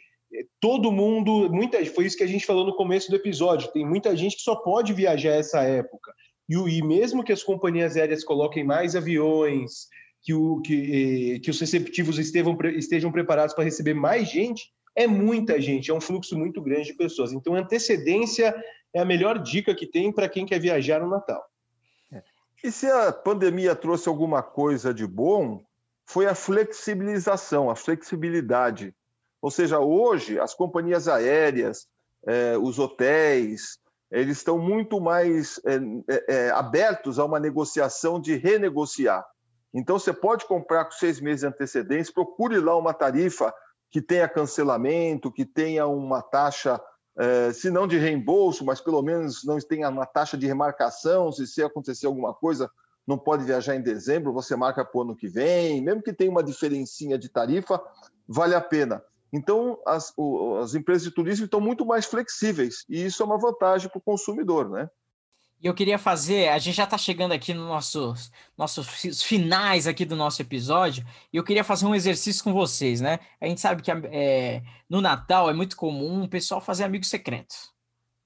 todo 0.61 0.92
mundo, 0.92 1.50
muita, 1.50 1.85
foi 1.87 2.06
isso 2.06 2.16
que 2.16 2.25
a 2.25 2.28
gente 2.28 2.47
falou 2.47 2.66
no 2.66 2.76
começo 2.76 3.11
do 3.11 3.16
episódio. 3.16 3.73
Tem 3.73 3.87
muita 3.87 4.16
gente 4.16 4.37
que 4.37 4.42
só 4.42 4.56
pode 4.56 4.92
viajar 4.92 5.32
essa 5.32 5.62
época. 5.62 6.12
E, 6.49 6.54
e 6.54 6.82
mesmo 6.82 7.25
que 7.25 7.32
as 7.32 7.42
companhias 7.42 7.97
aéreas 7.97 8.25
coloquem 8.25 8.64
mais 8.64 8.97
aviões, 8.97 9.88
que, 10.23 10.35
o, 10.35 10.61
que, 10.61 11.35
eh, 11.35 11.38
que 11.40 11.50
os 11.50 11.61
receptivos 11.61 12.18
estejam, 12.18 12.56
estejam 12.76 13.12
preparados 13.12 13.54
para 13.54 13.64
receber 13.64 13.94
mais 13.94 14.28
gente, 14.28 14.70
é 14.94 15.06
muita 15.06 15.61
gente, 15.61 15.90
é 15.90 15.94
um 15.94 16.00
fluxo 16.00 16.37
muito 16.37 16.61
grande 16.61 16.88
de 16.88 16.94
pessoas. 16.94 17.32
Então, 17.32 17.54
antecedência 17.54 18.54
é 18.92 19.00
a 19.00 19.04
melhor 19.04 19.38
dica 19.38 19.75
que 19.75 19.87
tem 19.87 20.12
para 20.12 20.28
quem 20.28 20.44
quer 20.44 20.58
viajar 20.58 21.00
no 21.00 21.08
Natal. 21.08 21.42
É. 22.12 22.23
E 22.64 22.73
se 22.73 22.87
a 22.87 23.12
pandemia 23.12 23.76
trouxe 23.76 24.08
alguma 24.08 24.42
coisa 24.42 24.92
de 24.92 25.06
bom, 25.06 25.62
foi 26.04 26.26
a 26.26 26.35
flexibilização, 26.35 27.70
a 27.70 27.76
flexibilidade. 27.76 28.94
Ou 29.40 29.50
seja, 29.50 29.78
hoje 29.78 30.38
as 30.38 30.54
companhias 30.54 31.09
aéreas, 31.09 31.87
eh, 32.26 32.57
os 32.59 32.78
hotéis, 32.78 33.78
eles 34.11 34.38
estão 34.38 34.59
muito 34.59 35.00
mais 35.00 35.61
é, 35.66 35.78
é, 36.28 36.50
abertos 36.50 37.18
a 37.18 37.25
uma 37.25 37.38
negociação 37.38 38.21
de 38.21 38.37
renegociar. 38.37 39.25
Então, 39.73 39.99
você 39.99 40.12
pode 40.12 40.47
comprar 40.47 40.87
com 40.87 40.92
seis 40.92 41.21
meses 41.21 41.40
de 41.40 41.47
antecedência, 41.47 42.12
procure 42.12 42.59
lá 42.59 42.76
uma 42.76 42.95
tarifa 42.95 43.52
que 43.90 44.00
tenha 44.00 44.28
cancelamento, 44.28 45.33
que 45.33 45.45
tenha 45.45 45.87
uma 45.87 46.23
taxa, 46.23 46.80
é, 47.18 47.52
se 47.52 47.71
não 47.71 47.87
de 47.87 47.99
reembolso, 47.99 48.64
mas 48.64 48.80
pelo 48.80 49.02
menos 49.02 49.45
não 49.45 49.58
tenha 49.58 49.89
uma 49.91 50.06
taxa 50.06 50.39
de 50.39 50.47
remarcação, 50.47 51.30
se, 51.30 51.47
se 51.47 51.62
acontecer 51.62 52.06
alguma 52.06 52.32
coisa, 52.32 52.71
não 53.06 53.19
pode 53.19 53.45
viajar 53.45 53.75
em 53.75 53.82
dezembro, 53.82 54.32
você 54.32 54.56
marca 54.56 54.84
para 54.84 54.99
o 54.99 55.02
ano 55.02 55.17
que 55.17 55.28
vem, 55.28 55.82
mesmo 55.82 56.02
que 56.02 56.12
tenha 56.12 56.30
uma 56.30 56.43
diferencinha 56.43 57.19
de 57.19 57.28
tarifa, 57.28 57.80
vale 58.26 58.54
a 58.54 58.60
pena. 58.60 59.02
Então, 59.32 59.78
as, 59.86 60.12
o, 60.17 60.56
as 60.56 60.75
empresas 60.75 61.02
de 61.02 61.10
turismo 61.10 61.45
estão 61.45 61.60
muito 61.60 61.84
mais 61.84 62.06
flexíveis 62.06 62.84
e 62.88 63.04
isso 63.04 63.23
é 63.23 63.26
uma 63.26 63.38
vantagem 63.38 63.88
para 63.88 63.99
o 63.99 64.02
consumidor, 64.02 64.69
né? 64.71 64.88
E 65.60 65.67
eu 65.67 65.75
queria 65.75 65.99
fazer, 65.99 66.49
a 66.50 66.58
gente 66.58 66.76
já 66.76 66.84
está 66.84 66.97
chegando 66.97 67.32
aqui 67.32 67.52
nos 67.52 67.67
nossos, 67.67 68.30
nossos 68.56 69.23
finais 69.23 69.88
aqui 69.88 70.04
do 70.04 70.14
nosso 70.14 70.41
episódio, 70.41 71.04
e 71.32 71.36
eu 71.36 71.43
queria 71.43 71.64
fazer 71.64 71.84
um 71.84 71.97
exercício 71.97 72.45
com 72.45 72.52
vocês, 72.52 73.00
né? 73.00 73.19
A 73.41 73.47
gente 73.47 73.60
sabe 73.60 73.82
que 73.82 73.91
é, 73.91 74.62
no 74.88 75.00
Natal 75.00 75.50
é 75.50 75.52
muito 75.52 75.76
comum 75.76 76.23
o 76.23 76.28
pessoal 76.28 76.60
fazer 76.60 76.84
amigo 76.84 77.04
secreto. 77.04 77.56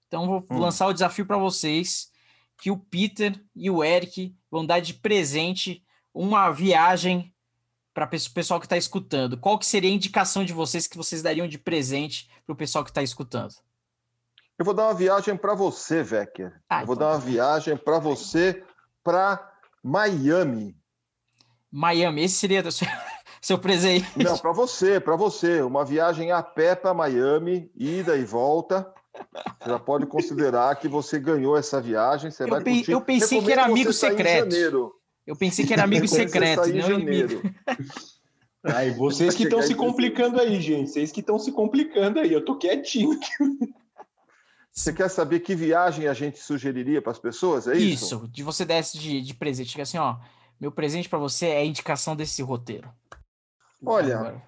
Então, 0.07 0.27
vou 0.27 0.45
hum. 0.51 0.59
lançar 0.59 0.87
o 0.89 0.93
desafio 0.93 1.25
para 1.25 1.39
vocês 1.39 2.13
que 2.59 2.71
o 2.71 2.77
Peter 2.77 3.43
e 3.57 3.71
o 3.71 3.83
Eric 3.83 4.37
vão 4.51 4.65
dar 4.65 4.81
de 4.81 4.93
presente 4.93 5.83
uma 6.13 6.51
viagem 6.51 7.32
para 7.95 8.07
o 8.07 8.09
pessoal 8.33 8.59
que 8.59 8.67
está 8.67 8.77
escutando, 8.77 9.37
qual 9.37 9.59
que 9.59 9.67
seria 9.67 9.91
a 9.91 9.95
indicação 9.95 10.45
de 10.45 10.53
vocês 10.53 10.87
que 10.87 10.97
vocês 10.97 11.23
dariam 11.23 11.47
de 11.47 11.59
presente 11.59 12.29
para 12.47 12.53
o 12.53 12.57
pessoal 12.57 12.85
que 12.85 12.91
está 12.91 13.03
escutando? 13.03 13.55
Eu 14.59 14.65
vou 14.65 14.75
dar 14.75 14.85
uma 14.85 14.95
viagem 14.95 15.37
para 15.37 15.55
você, 15.55 16.03
Vecker. 16.03 16.53
Ah, 16.69 16.83
eu 16.83 16.87
vou 16.87 16.95
então 16.95 17.09
dar 17.09 17.15
uma 17.15 17.21
tá 17.21 17.27
viagem 17.27 17.77
para 17.77 17.99
você 17.99 18.63
para 19.03 19.53
Miami. 19.83 20.77
Miami, 21.71 22.23
esse 22.25 22.37
seria 22.37 22.63
o 22.63 22.73
seu, 22.73 22.87
seu 23.41 23.59
presente? 23.59 24.07
Não, 24.17 24.39
para 24.39 24.53
você, 24.53 25.01
para 25.01 25.17
você. 25.17 25.63
Uma 25.63 25.85
viagem 25.85 26.33
a 26.33 26.43
pé 26.43 26.75
para 26.75 26.95
Miami, 26.95 27.71
ida 27.75 28.17
e 28.17 28.25
volta. 28.25 28.93
Você 29.61 29.71
já 29.71 29.79
pode 29.79 30.07
considerar 30.07 30.77
que 30.77 30.89
você 30.89 31.19
ganhou 31.19 31.57
essa 31.57 31.81
viagem. 31.81 32.31
Você 32.31 32.45
eu 32.45 32.49
vai 32.49 32.63
curtir. 32.63 32.91
Eu 32.91 33.01
pensei 33.01 33.41
Recomendo 33.41 33.47
que 33.47 33.53
era 33.53 33.65
amigo 33.65 33.93
secreto. 33.93 34.95
Eu 35.27 35.37
pensei 35.37 35.65
que 35.65 35.73
era 35.73 35.85
amigo 35.85 36.07
secreto, 36.09 36.69
não 36.69 36.93
inimigo. 36.93 37.43
Aí, 38.65 38.93
vocês 38.93 39.35
que 39.35 39.43
estão 39.43 39.61
se 39.61 39.75
complicando 39.75 40.41
aí, 40.41 40.61
gente. 40.61 40.89
Vocês 40.89 41.11
que 41.11 41.19
estão 41.19 41.37
se 41.37 41.51
complicando 41.51 42.21
aí. 42.21 42.33
Eu 42.33 42.45
tô 42.45 42.57
quietinho. 42.57 43.19
Você 44.73 44.93
quer 44.93 45.09
saber 45.11 45.41
que 45.41 45.55
viagem 45.55 46.07
a 46.07 46.15
gente 46.15 46.39
sugeriria 46.39 47.03
para 47.03 47.11
as 47.11 47.19
pessoas? 47.19 47.67
É 47.67 47.77
isso? 47.77 48.05
Isso, 48.05 48.29
de 48.29 48.45
você 48.45 48.65
desse 48.65 48.99
de, 48.99 49.21
de 49.21 49.35
presente. 49.35 49.81
assim, 49.81 49.99
ó, 49.99 50.17
meu 50.61 50.71
presente 50.71 51.09
para 51.09 51.19
você 51.19 51.47
é 51.47 51.59
a 51.59 51.65
indicação 51.65 52.15
desse 52.15 52.41
roteiro. 52.41 52.89
Olha. 53.85 54.17
Agora, 54.17 54.43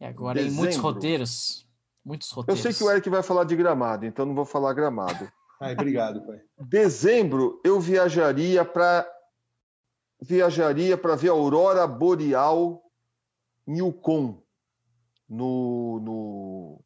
e 0.00 0.04
agora 0.06 0.40
em 0.40 0.50
muitos 0.50 0.78
roteiros. 0.78 1.66
Muitos 2.02 2.30
roteiros. 2.30 2.64
Eu 2.64 2.72
sei 2.72 2.78
que 2.78 2.82
o 2.82 2.90
Eric 2.90 3.08
vai 3.10 3.22
falar 3.22 3.44
de 3.44 3.54
gramado, 3.54 4.06
então 4.06 4.24
não 4.24 4.34
vou 4.34 4.46
falar 4.46 4.72
gramado. 4.72 5.30
Ai, 5.60 5.74
obrigado, 5.74 6.26
pai. 6.26 6.40
Dezembro 6.58 7.60
eu 7.62 7.78
viajaria 7.78 8.64
para 8.64 9.06
viajaria 10.20 10.96
para 10.96 11.16
ver 11.16 11.28
a 11.28 11.32
aurora 11.32 11.86
boreal 11.86 12.82
em 13.66 13.78
Yukon, 13.78 14.42
no, 15.28 16.00
no, 16.00 16.80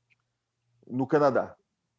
no 0.86 1.06
Canadá. 1.06 1.54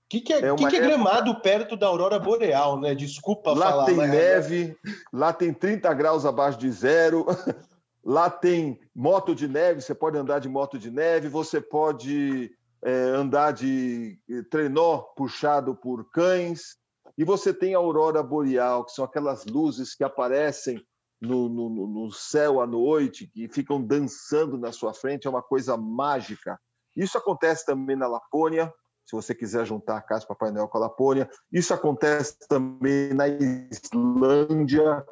O 0.06 0.10
que, 0.10 0.22
que, 0.22 0.34
é, 0.34 0.40
é 0.40 0.56
que, 0.56 0.68
que 0.68 0.76
é 0.76 0.80
gramado 0.80 1.40
perto 1.42 1.78
da 1.78 1.86
aurora 1.86 2.18
boreal, 2.18 2.80
né? 2.80 2.96
Desculpa 2.96 3.52
lá 3.52 3.70
falar. 3.70 3.76
Lá 3.76 3.86
tem 3.86 4.02
é 4.02 4.08
neve, 4.08 4.78
lá 5.14 5.32
tem 5.32 5.54
30 5.54 5.94
graus 5.94 6.26
abaixo 6.26 6.58
de 6.58 6.72
zero, 6.72 7.26
lá 8.04 8.30
tem 8.30 8.80
moto 8.96 9.36
de 9.36 9.48
neve, 9.48 9.82
você 9.82 9.94
pode 9.94 10.18
andar 10.18 10.40
de 10.40 10.50
moto 10.50 10.80
de 10.80 10.90
neve, 10.90 11.28
você 11.28 11.62
pode 11.62 12.52
é, 12.84 12.92
andar 12.92 13.52
de 13.52 14.18
trenó 14.50 15.00
puxado 15.16 15.76
por 15.76 16.10
cães, 16.10 16.78
e 17.16 17.24
você 17.24 17.54
tem 17.54 17.76
a 17.76 17.78
aurora 17.78 18.24
boreal, 18.24 18.86
que 18.86 18.94
são 18.94 19.06
aquelas 19.06 19.46
luzes 19.46 19.94
que 19.94 20.04
aparecem 20.04 20.84
no, 21.22 21.50
no, 21.50 21.88
no, 21.88 22.12
céu 22.12 22.62
à 22.62 22.68
noite, 22.68 23.28
que 23.28 23.48
ficam 23.50 23.82
dançando 23.82 24.58
na 24.58 24.72
sua 24.72 24.94
frente, 24.94 25.28
é 25.28 25.30
uma 25.30 25.42
coisa 25.42 25.76
mágica. 25.76 26.60
Isso 26.96 27.18
acontece 27.18 27.66
também 27.66 27.96
na 27.96 28.08
Lapônia, 28.08 28.74
se 29.06 29.16
você 29.16 29.34
quiser 29.34 29.66
juntar 29.66 29.98
a 29.98 30.02
casa 30.02 30.28
Papai 30.28 30.52
Noel 30.52 30.68
com 30.68 30.78
a 30.78 30.82
Lapônia. 30.82 31.30
Isso 31.52 31.74
acontece 31.74 32.38
também 32.48 33.14
na 33.14 33.28
Islândia. 33.28 35.04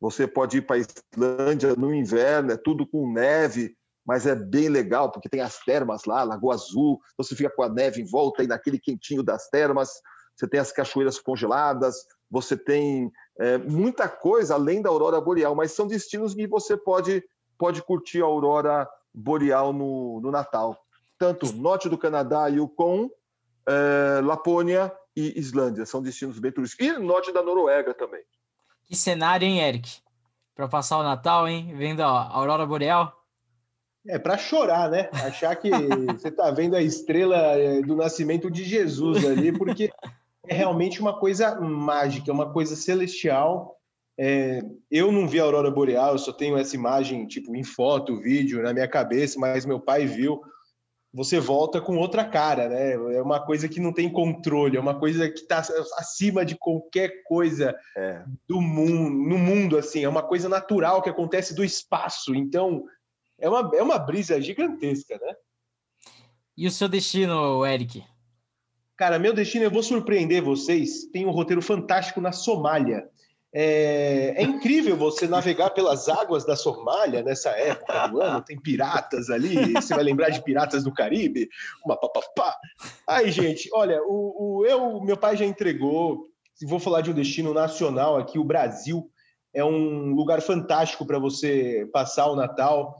Você 0.00 0.26
pode 0.26 0.58
ir 0.58 0.62
para 0.62 0.76
a 0.76 0.78
Islândia 0.78 1.74
no 1.74 1.92
inverno, 1.94 2.52
é 2.52 2.56
tudo 2.56 2.86
com 2.86 3.10
neve, 3.10 3.74
mas 4.06 4.26
é 4.26 4.36
bem 4.36 4.68
legal, 4.68 5.10
porque 5.10 5.28
tem 5.28 5.40
as 5.40 5.58
termas 5.60 6.04
lá, 6.04 6.22
Lagoa 6.22 6.54
Azul, 6.54 7.00
você 7.16 7.34
fica 7.34 7.50
com 7.50 7.62
a 7.62 7.68
neve 7.68 8.02
em 8.02 8.04
volta 8.04 8.44
e 8.44 8.46
naquele 8.46 8.78
quentinho 8.78 9.22
das 9.22 9.48
termas, 9.48 9.90
você 10.36 10.46
tem 10.46 10.60
as 10.60 10.70
cachoeiras 10.70 11.18
congeladas, 11.18 11.96
você 12.30 12.56
tem 12.56 13.12
é, 13.38 13.58
muita 13.58 14.08
coisa 14.08 14.54
além 14.54 14.82
da 14.82 14.90
aurora 14.90 15.20
boreal, 15.20 15.54
mas 15.54 15.72
são 15.72 15.86
destinos 15.86 16.34
que 16.34 16.46
você 16.46 16.76
pode, 16.76 17.22
pode 17.58 17.82
curtir 17.82 18.22
a 18.22 18.26
aurora 18.26 18.88
boreal 19.12 19.72
no, 19.72 20.20
no 20.20 20.30
Natal. 20.30 20.78
Tanto 21.18 21.52
norte 21.54 21.88
do 21.88 21.96
Canadá, 21.96 22.46
Yukon, 22.48 23.08
é, 23.66 24.20
Lapônia 24.22 24.92
e 25.16 25.38
Islândia. 25.38 25.86
São 25.86 26.02
destinos 26.02 26.38
bem 26.38 26.52
turísticos. 26.52 26.86
E 26.86 26.98
norte 26.98 27.32
da 27.32 27.42
Noruega 27.42 27.94
também. 27.94 28.22
Que 28.84 28.94
cenário, 28.94 29.46
hein, 29.46 29.60
Eric? 29.60 30.00
Para 30.54 30.68
passar 30.68 30.98
o 30.98 31.02
Natal, 31.02 31.48
hein? 31.48 31.74
Vendo 31.76 32.02
a 32.02 32.28
aurora 32.28 32.66
boreal? 32.66 33.12
É 34.08 34.18
para 34.18 34.38
chorar, 34.38 34.88
né? 34.88 35.10
Achar 35.12 35.56
que 35.56 35.70
você 36.12 36.28
está 36.28 36.50
vendo 36.50 36.76
a 36.76 36.82
estrela 36.82 37.36
é, 37.36 37.80
do 37.80 37.96
nascimento 37.96 38.50
de 38.50 38.62
Jesus 38.62 39.24
ali, 39.24 39.50
porque 39.50 39.90
é 40.48 40.54
realmente 40.54 41.00
uma 41.00 41.18
coisa 41.18 41.60
mágica, 41.60 42.32
uma 42.32 42.52
coisa 42.52 42.76
celestial. 42.76 43.76
É, 44.18 44.60
eu 44.90 45.12
não 45.12 45.28
vi 45.28 45.38
a 45.38 45.44
aurora 45.44 45.70
boreal, 45.70 46.12
eu 46.12 46.18
só 46.18 46.32
tenho 46.32 46.56
essa 46.56 46.74
imagem 46.74 47.26
tipo 47.26 47.54
em 47.54 47.62
foto, 47.62 48.20
vídeo 48.20 48.62
na 48.62 48.72
minha 48.72 48.88
cabeça, 48.88 49.38
mas 49.38 49.66
meu 49.66 49.80
pai 49.80 50.06
viu. 50.06 50.40
Você 51.12 51.40
volta 51.40 51.80
com 51.80 51.96
outra 51.96 52.24
cara, 52.26 52.68
né? 52.68 52.92
É 52.92 53.22
uma 53.22 53.40
coisa 53.40 53.68
que 53.68 53.80
não 53.80 53.90
tem 53.90 54.10
controle, 54.10 54.76
é 54.76 54.80
uma 54.80 54.98
coisa 54.98 55.30
que 55.30 55.40
está 55.40 55.58
acima 55.96 56.44
de 56.44 56.56
qualquer 56.56 57.22
coisa 57.24 57.74
é. 57.96 58.22
do 58.46 58.60
mundo, 58.60 59.28
no 59.28 59.38
mundo 59.38 59.78
assim, 59.78 60.04
é 60.04 60.08
uma 60.08 60.22
coisa 60.22 60.46
natural 60.46 61.00
que 61.00 61.08
acontece 61.08 61.54
do 61.54 61.64
espaço. 61.64 62.34
Então, 62.34 62.84
é 63.38 63.48
uma, 63.48 63.70
é 63.74 63.82
uma 63.82 63.98
brisa 63.98 64.40
gigantesca, 64.40 65.18
né? 65.18 65.34
E 66.56 66.66
o 66.66 66.70
seu 66.70 66.88
destino, 66.88 67.64
Eric? 67.64 68.02
Cara, 68.96 69.18
meu 69.18 69.34
destino, 69.34 69.64
eu 69.64 69.70
vou 69.70 69.82
surpreender 69.82 70.42
vocês. 70.42 71.04
Tem 71.12 71.26
um 71.26 71.30
roteiro 71.30 71.60
fantástico 71.60 72.20
na 72.20 72.32
Somália. 72.32 73.08
É, 73.58 74.34
é, 74.36 74.42
incrível 74.42 74.96
você 74.96 75.26
navegar 75.26 75.70
pelas 75.70 76.08
águas 76.08 76.44
da 76.44 76.56
Somália 76.56 77.22
nessa 77.22 77.50
época 77.50 78.06
do 78.08 78.20
ano. 78.20 78.42
Tem 78.42 78.60
piratas 78.60 79.30
ali, 79.30 79.72
você 79.72 79.94
vai 79.94 80.04
lembrar 80.04 80.30
de 80.30 80.42
piratas 80.42 80.84
do 80.84 80.92
Caribe, 80.92 81.48
uma 81.84 81.96
papapá. 81.96 82.54
Aí, 83.06 83.30
gente, 83.30 83.70
olha, 83.72 83.98
o, 84.02 84.58
o, 84.58 84.66
eu, 84.66 85.00
meu 85.00 85.16
pai 85.16 85.36
já 85.36 85.44
entregou. 85.44 86.28
Vou 86.66 86.78
falar 86.78 87.02
de 87.02 87.10
um 87.10 87.14
destino 87.14 87.54
nacional 87.54 88.16
aqui, 88.16 88.38
o 88.38 88.44
Brasil. 88.44 89.10
É 89.54 89.64
um 89.64 90.14
lugar 90.14 90.42
fantástico 90.42 91.06
para 91.06 91.18
você 91.18 91.88
passar 91.92 92.26
o 92.26 92.36
Natal. 92.36 92.98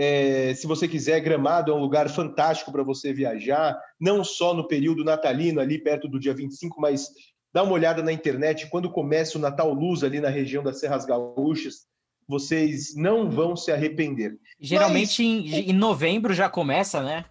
É, 0.00 0.54
se 0.54 0.64
você 0.64 0.86
quiser, 0.86 1.18
Gramado 1.18 1.72
é 1.72 1.74
um 1.74 1.80
lugar 1.80 2.08
fantástico 2.08 2.70
para 2.70 2.84
você 2.84 3.12
viajar, 3.12 3.76
não 4.00 4.22
só 4.22 4.54
no 4.54 4.68
período 4.68 5.02
natalino, 5.02 5.60
ali 5.60 5.76
perto 5.76 6.06
do 6.06 6.20
dia 6.20 6.32
25, 6.32 6.80
mas 6.80 7.08
dá 7.52 7.64
uma 7.64 7.72
olhada 7.72 8.00
na 8.00 8.12
internet. 8.12 8.68
Quando 8.70 8.92
começa 8.92 9.36
o 9.36 9.40
Natal 9.40 9.74
Luz 9.74 10.04
ali 10.04 10.20
na 10.20 10.28
região 10.28 10.62
das 10.62 10.78
Serras 10.78 11.04
Gaúchas, 11.04 11.88
vocês 12.28 12.94
não 12.94 13.28
vão 13.28 13.56
se 13.56 13.72
arrepender. 13.72 14.38
Geralmente 14.60 15.20
mas... 15.20 15.52
em, 15.52 15.70
em, 15.70 15.72
novembro 15.72 16.32
já 16.32 16.48
começa, 16.48 17.02
né? 17.02 17.24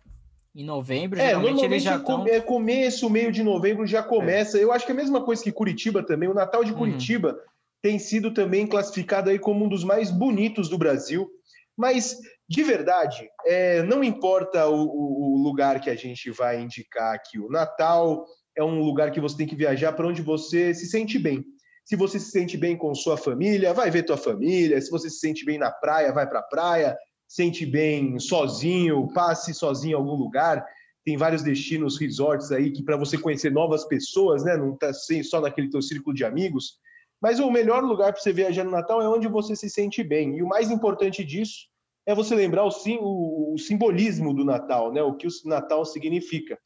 Em 0.54 0.66
novembro, 0.66 1.22
é, 1.22 1.28
geralmente 1.28 1.64
eles 1.64 1.84
já 1.84 1.96
estão... 1.96 2.28
É 2.28 2.42
começo, 2.42 3.10
meio 3.10 3.32
de 3.32 3.44
novembro 3.44 3.88
já 3.88 4.04
começa. 4.04 4.58
É. 4.58 4.64
Eu 4.64 4.74
acho 4.74 4.86
que 4.86 4.92
é 4.92 4.96
a 4.96 4.98
mesma 4.98 5.24
coisa 5.24 5.42
que 5.42 5.54
Curitiba 5.54 6.04
também. 6.04 6.28
O 6.28 6.34
Natal 6.34 6.66
de 6.66 6.74
uhum. 6.74 6.80
Curitiba 6.80 7.30
uhum. 7.30 7.40
tem 7.82 7.98
sido 7.98 8.34
também 8.34 8.68
classificado 8.68 9.30
aí 9.30 9.40
como 9.40 9.64
um 9.64 9.70
dos 9.70 9.86
mais 9.86 10.12
bonitos 10.12 10.68
do 10.68 10.78
Brasil. 10.78 11.30
Mas 11.78 12.18
de 12.50 12.64
verdade, 12.64 13.30
é, 13.46 13.84
não 13.84 14.02
importa 14.02 14.68
o, 14.68 14.86
o, 14.86 15.44
lugar 15.44 15.82
que 15.82 15.90
a 15.90 15.96
gente 15.96 16.32
vai 16.32 16.62
indicar 16.62 17.14
aqui. 17.14 17.38
O 17.38 17.50
Natal 17.50 18.26
é 18.56 18.64
um 18.64 18.82
lugar 18.82 19.12
que 19.12 19.20
você 19.20 19.36
tem 19.36 19.48
que 19.48 19.56
viajar 19.56 19.92
para 19.92 20.08
onde 20.08 20.22
você 20.22 20.74
se 20.74 20.88
sente 20.88 21.20
bem. 21.20 21.44
Se 21.84 21.98
você 21.98 22.20
se 22.20 22.32
sente 22.32 22.58
bem 22.58 22.78
com 22.78 22.96
sua 22.96 23.18
família, 23.18 23.74
vai 23.74 23.92
ver 23.92 24.04
tua 24.04 24.16
família. 24.16 24.80
Se 24.80 24.90
você 24.90 25.10
se 25.10 25.20
sente 25.20 25.44
bem 25.44 25.58
na 25.58 25.70
praia, 25.70 26.14
vai 26.14 26.28
para 26.28 26.40
a 26.40 26.44
praia. 26.44 26.98
Sente 27.28 27.66
bem 27.66 28.18
sozinho, 28.18 29.10
passe 29.14 29.54
sozinho 29.54 29.92
em 29.92 29.96
algum 29.96 30.16
lugar. 30.16 30.66
Tem 31.04 31.18
vários 31.18 31.44
destinos, 31.44 32.00
resorts 32.00 32.52
aí 32.52 32.72
que 32.72 32.84
para 32.84 32.96
você 32.96 33.18
conhecer 33.18 33.52
novas 33.52 33.86
pessoas, 33.86 34.44
né? 34.44 34.56
Não 34.56 34.74
está 34.74 34.92
só 34.94 35.42
naquele 35.42 35.70
teu 35.70 35.82
círculo 35.82 36.16
de 36.16 36.24
amigos. 36.24 36.80
Mas 37.22 37.40
o 37.40 37.50
melhor 37.50 37.84
lugar 37.84 38.14
para 38.14 38.22
você 38.22 38.32
viajar 38.32 38.64
no 38.64 38.72
Natal 38.72 39.02
é 39.02 39.10
onde 39.10 39.28
você 39.28 39.56
se 39.56 39.70
sente 39.70 40.04
bem. 40.04 40.38
E 40.38 40.44
o 40.44 40.48
mais 40.48 40.70
importante 40.70 41.24
disso 41.24 41.68
é 42.06 42.14
você 42.14 42.36
lembrar 42.36 42.64
o, 42.64 42.72
sim, 42.72 42.98
o, 43.02 43.54
o 43.54 43.58
simbolismo 43.58 44.34
do 44.34 44.46
Natal, 44.46 44.94
né? 44.94 45.02
o 45.02 45.16
que 45.16 45.28
o 45.28 45.32
Natal 45.46 45.84
significa, 45.84 46.58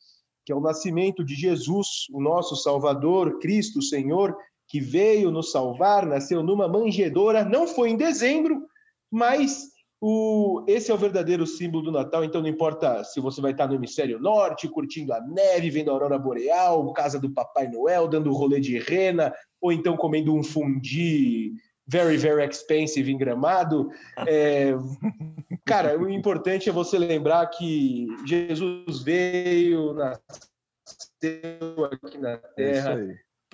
que 0.46 0.52
é 0.52 0.56
o 0.56 0.62
nascimento 0.62 1.24
de 1.24 1.36
Jesus, 1.36 2.06
o 2.12 2.22
nosso 2.22 2.56
Salvador, 2.56 3.40
Cristo, 3.40 3.82
Senhor, 3.82 4.38
que 4.68 4.80
veio 4.80 5.32
nos 5.32 5.52
salvar, 5.52 6.06
nasceu 6.06 6.44
numa 6.44 6.68
manjedoura, 6.68 7.44
não 7.44 7.68
foi 7.68 7.90
em 7.90 7.98
dezembro, 7.98 8.66
mas 9.10 9.71
o, 10.04 10.66
esse 10.68 10.90
é 10.90 10.94
o 10.94 10.98
verdadeiro 10.98 11.46
símbolo 11.46 11.84
do 11.84 11.92
Natal, 11.92 12.24
então 12.24 12.42
não 12.42 12.50
importa 12.50 13.04
se 13.04 13.20
você 13.20 13.40
vai 13.40 13.52
estar 13.52 13.68
no 13.68 13.76
hemisfério 13.76 14.20
norte, 14.20 14.68
curtindo 14.68 15.14
a 15.14 15.22
neve, 15.22 15.70
vendo 15.70 15.92
a 15.92 15.94
aurora 15.94 16.18
boreal, 16.18 16.92
casa 16.92 17.20
do 17.20 17.30
Papai 17.30 17.68
Noel, 17.68 18.08
dando 18.08 18.34
rolê 18.34 18.60
de 18.60 18.80
rena, 18.80 19.32
ou 19.62 19.72
então 19.72 19.96
comendo 19.96 20.34
um 20.34 20.44
fundi 20.44 21.54
very, 21.88 22.18
very 22.18 22.44
expensive 22.44 23.12
em 23.12 23.18
Gramado. 23.18 23.92
É, 24.28 24.72
cara, 25.68 26.00
o 26.00 26.10
importante 26.10 26.68
é 26.68 26.74
você 26.74 26.98
lembrar 26.98 27.46
que 27.48 28.08
Jesus 28.26 29.04
veio, 29.04 29.94
nasceu 29.94 31.86
aqui 31.86 32.18
na 32.18 32.38
Terra 32.38 32.98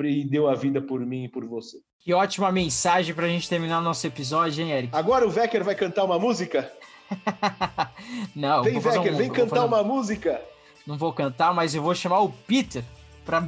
e 0.01 0.23
deu 0.23 0.47
a 0.47 0.55
vida 0.55 0.81
por 0.81 1.05
mim 1.05 1.25
e 1.25 1.29
por 1.29 1.45
você. 1.45 1.77
Que 2.07 2.13
ótima 2.13 2.49
mensagem 2.53 3.13
para 3.13 3.25
a 3.25 3.29
gente 3.29 3.49
terminar 3.49 3.79
o 3.79 3.81
nosso 3.81 4.07
episódio, 4.07 4.63
hein, 4.63 4.71
Eric? 4.71 4.95
Agora 4.95 5.27
o 5.27 5.29
Vecker 5.29 5.61
vai 5.61 5.75
cantar 5.75 6.05
uma 6.05 6.17
música? 6.17 6.71
Não, 8.33 8.63
vem, 8.63 8.79
Vecker, 8.79 9.13
um, 9.13 9.17
vem 9.17 9.29
cantar 9.29 9.65
uma 9.65 9.83
música. 9.83 10.41
Não 10.85 10.97
vou 10.97 11.11
cantar, 11.11 11.53
mas 11.53 11.75
eu 11.75 11.81
vou 11.81 11.93
chamar 11.93 12.21
o 12.21 12.29
Peter 12.29 12.81
para 13.25 13.43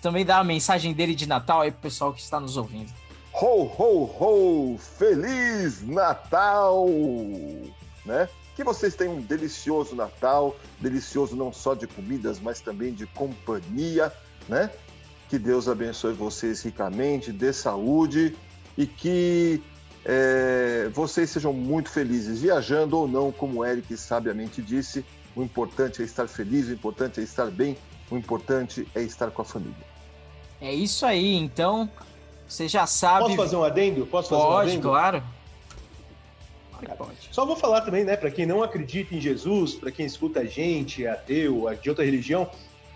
também 0.00 0.24
dar 0.24 0.38
a 0.38 0.44
mensagem 0.44 0.94
dele 0.94 1.12
de 1.12 1.26
Natal 1.26 1.62
aí 1.62 1.72
pro 1.72 1.80
pessoal 1.80 2.12
que 2.12 2.20
está 2.20 2.38
nos 2.38 2.56
ouvindo. 2.56 2.92
Ho, 3.32 3.64
ho, 3.64 4.04
ho! 4.04 4.78
Feliz 4.78 5.82
Natal! 5.82 6.86
Né? 8.06 8.28
Que 8.54 8.62
vocês 8.62 8.94
tenham 8.94 9.16
um 9.16 9.22
delicioso 9.22 9.96
Natal, 9.96 10.54
delicioso 10.78 11.34
não 11.34 11.52
só 11.52 11.74
de 11.74 11.88
comidas, 11.88 12.38
mas 12.38 12.60
também 12.60 12.94
de 12.94 13.06
companhia, 13.06 14.12
né? 14.48 14.70
Que 15.28 15.38
Deus 15.38 15.68
abençoe 15.68 16.12
vocês 16.12 16.62
ricamente, 16.62 17.32
dê 17.32 17.52
saúde 17.52 18.36
e 18.76 18.86
que 18.86 19.62
é, 20.04 20.90
vocês 20.92 21.30
sejam 21.30 21.52
muito 21.52 21.88
felizes, 21.88 22.40
viajando 22.40 22.98
ou 22.98 23.08
não, 23.08 23.32
como 23.32 23.60
o 23.60 23.64
Eric 23.64 23.96
sabiamente 23.96 24.60
disse. 24.60 25.04
O 25.34 25.42
importante 25.42 26.02
é 26.02 26.04
estar 26.04 26.28
feliz, 26.28 26.68
o 26.68 26.72
importante 26.72 27.20
é 27.20 27.22
estar 27.22 27.50
bem, 27.50 27.76
o 28.10 28.16
importante 28.16 28.86
é 28.94 29.02
estar 29.02 29.30
com 29.30 29.42
a 29.42 29.44
família. 29.44 29.74
É 30.60 30.72
isso 30.72 31.04
aí, 31.04 31.34
então 31.34 31.90
você 32.46 32.68
já 32.68 32.86
sabe. 32.86 33.24
Posso 33.24 33.36
fazer 33.36 33.56
um 33.56 33.64
adendo? 33.64 34.06
Posso 34.06 34.28
fazer 34.28 34.42
pode, 34.42 34.54
um 34.54 34.58
adendo? 34.58 34.82
claro. 34.82 35.22
Pode. 36.98 37.28
Só 37.32 37.46
vou 37.46 37.56
falar 37.56 37.80
também, 37.80 38.04
né, 38.04 38.14
para 38.16 38.30
quem 38.30 38.44
não 38.44 38.62
acredita 38.62 39.14
em 39.14 39.20
Jesus, 39.20 39.74
para 39.74 39.90
quem 39.90 40.04
escuta 40.04 40.40
a 40.40 40.44
gente, 40.44 41.04
é 41.04 41.10
ateu, 41.10 41.66
de 41.80 41.88
outra 41.88 42.04
religião. 42.04 42.48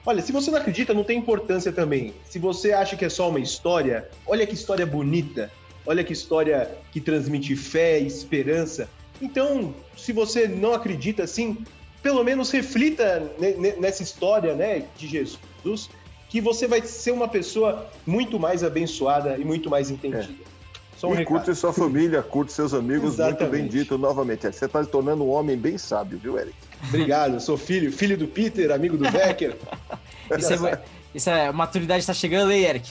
Olha, 0.06 0.22
se 0.22 0.32
você 0.32 0.50
não 0.50 0.58
acredita, 0.58 0.94
não 0.94 1.04
tem 1.04 1.18
importância 1.18 1.72
também. 1.72 2.14
Se 2.24 2.38
você 2.38 2.72
acha 2.72 2.96
que 2.96 3.04
é 3.04 3.08
só 3.08 3.28
uma 3.28 3.40
história, 3.40 4.08
olha 4.26 4.46
que 4.46 4.54
história 4.54 4.86
bonita. 4.86 5.50
Olha 5.84 6.04
que 6.04 6.12
história 6.12 6.70
que 6.92 7.00
transmite 7.00 7.56
fé, 7.56 7.98
esperança. 7.98 8.88
Então, 9.20 9.74
se 9.96 10.12
você 10.12 10.46
não 10.46 10.74
acredita 10.74 11.24
assim, 11.24 11.64
pelo 12.02 12.22
menos 12.22 12.50
reflita 12.50 13.30
nessa 13.78 14.02
história, 14.02 14.54
né, 14.54 14.84
de 14.96 15.06
Jesus 15.06 15.88
que 16.28 16.40
você 16.40 16.66
vai 16.66 16.82
ser 16.82 17.12
uma 17.12 17.26
pessoa 17.26 17.90
muito 18.06 18.38
mais 18.38 18.62
abençoada 18.62 19.36
e 19.38 19.44
muito 19.44 19.70
mais 19.70 19.90
entendida. 19.90 20.30
É. 20.30 20.57
Um 21.06 21.14
e 21.14 21.18
recado. 21.18 21.26
curte 21.34 21.54
sua 21.54 21.72
família, 21.72 22.22
curte 22.22 22.52
seus 22.52 22.74
amigos, 22.74 23.14
Exatamente. 23.14 23.40
muito 23.40 23.52
bem 23.52 23.68
dito 23.68 23.96
novamente. 23.96 24.42
Você 24.42 24.64
está 24.64 24.82
se 24.82 24.90
tornando 24.90 25.24
um 25.24 25.30
homem 25.30 25.56
bem 25.56 25.78
sábio, 25.78 26.18
viu, 26.18 26.38
Eric? 26.38 26.54
Obrigado, 26.88 27.34
eu 27.34 27.40
sou 27.40 27.56
filho, 27.56 27.92
filho 27.92 28.16
do 28.16 28.26
Peter, 28.26 28.70
amigo 28.72 28.96
do 28.96 29.10
Becker. 29.10 29.56
isso, 30.36 30.66
é, 30.66 30.82
isso 31.14 31.30
é, 31.30 31.52
maturidade 31.52 32.00
está 32.00 32.14
chegando 32.14 32.50
aí, 32.50 32.64
Eric. 32.64 32.90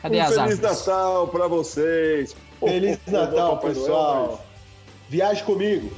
Cadê 0.01 0.17
um 0.17 0.21
as 0.21 0.27
Feliz 0.27 0.39
árvores? 0.39 0.59
Natal 0.61 1.27
para 1.27 1.47
vocês. 1.47 2.35
Feliz 2.59 2.99
Natal, 3.07 3.57
pessoal. 3.59 4.45
Viaje 5.09 5.43
comigo. 5.43 5.91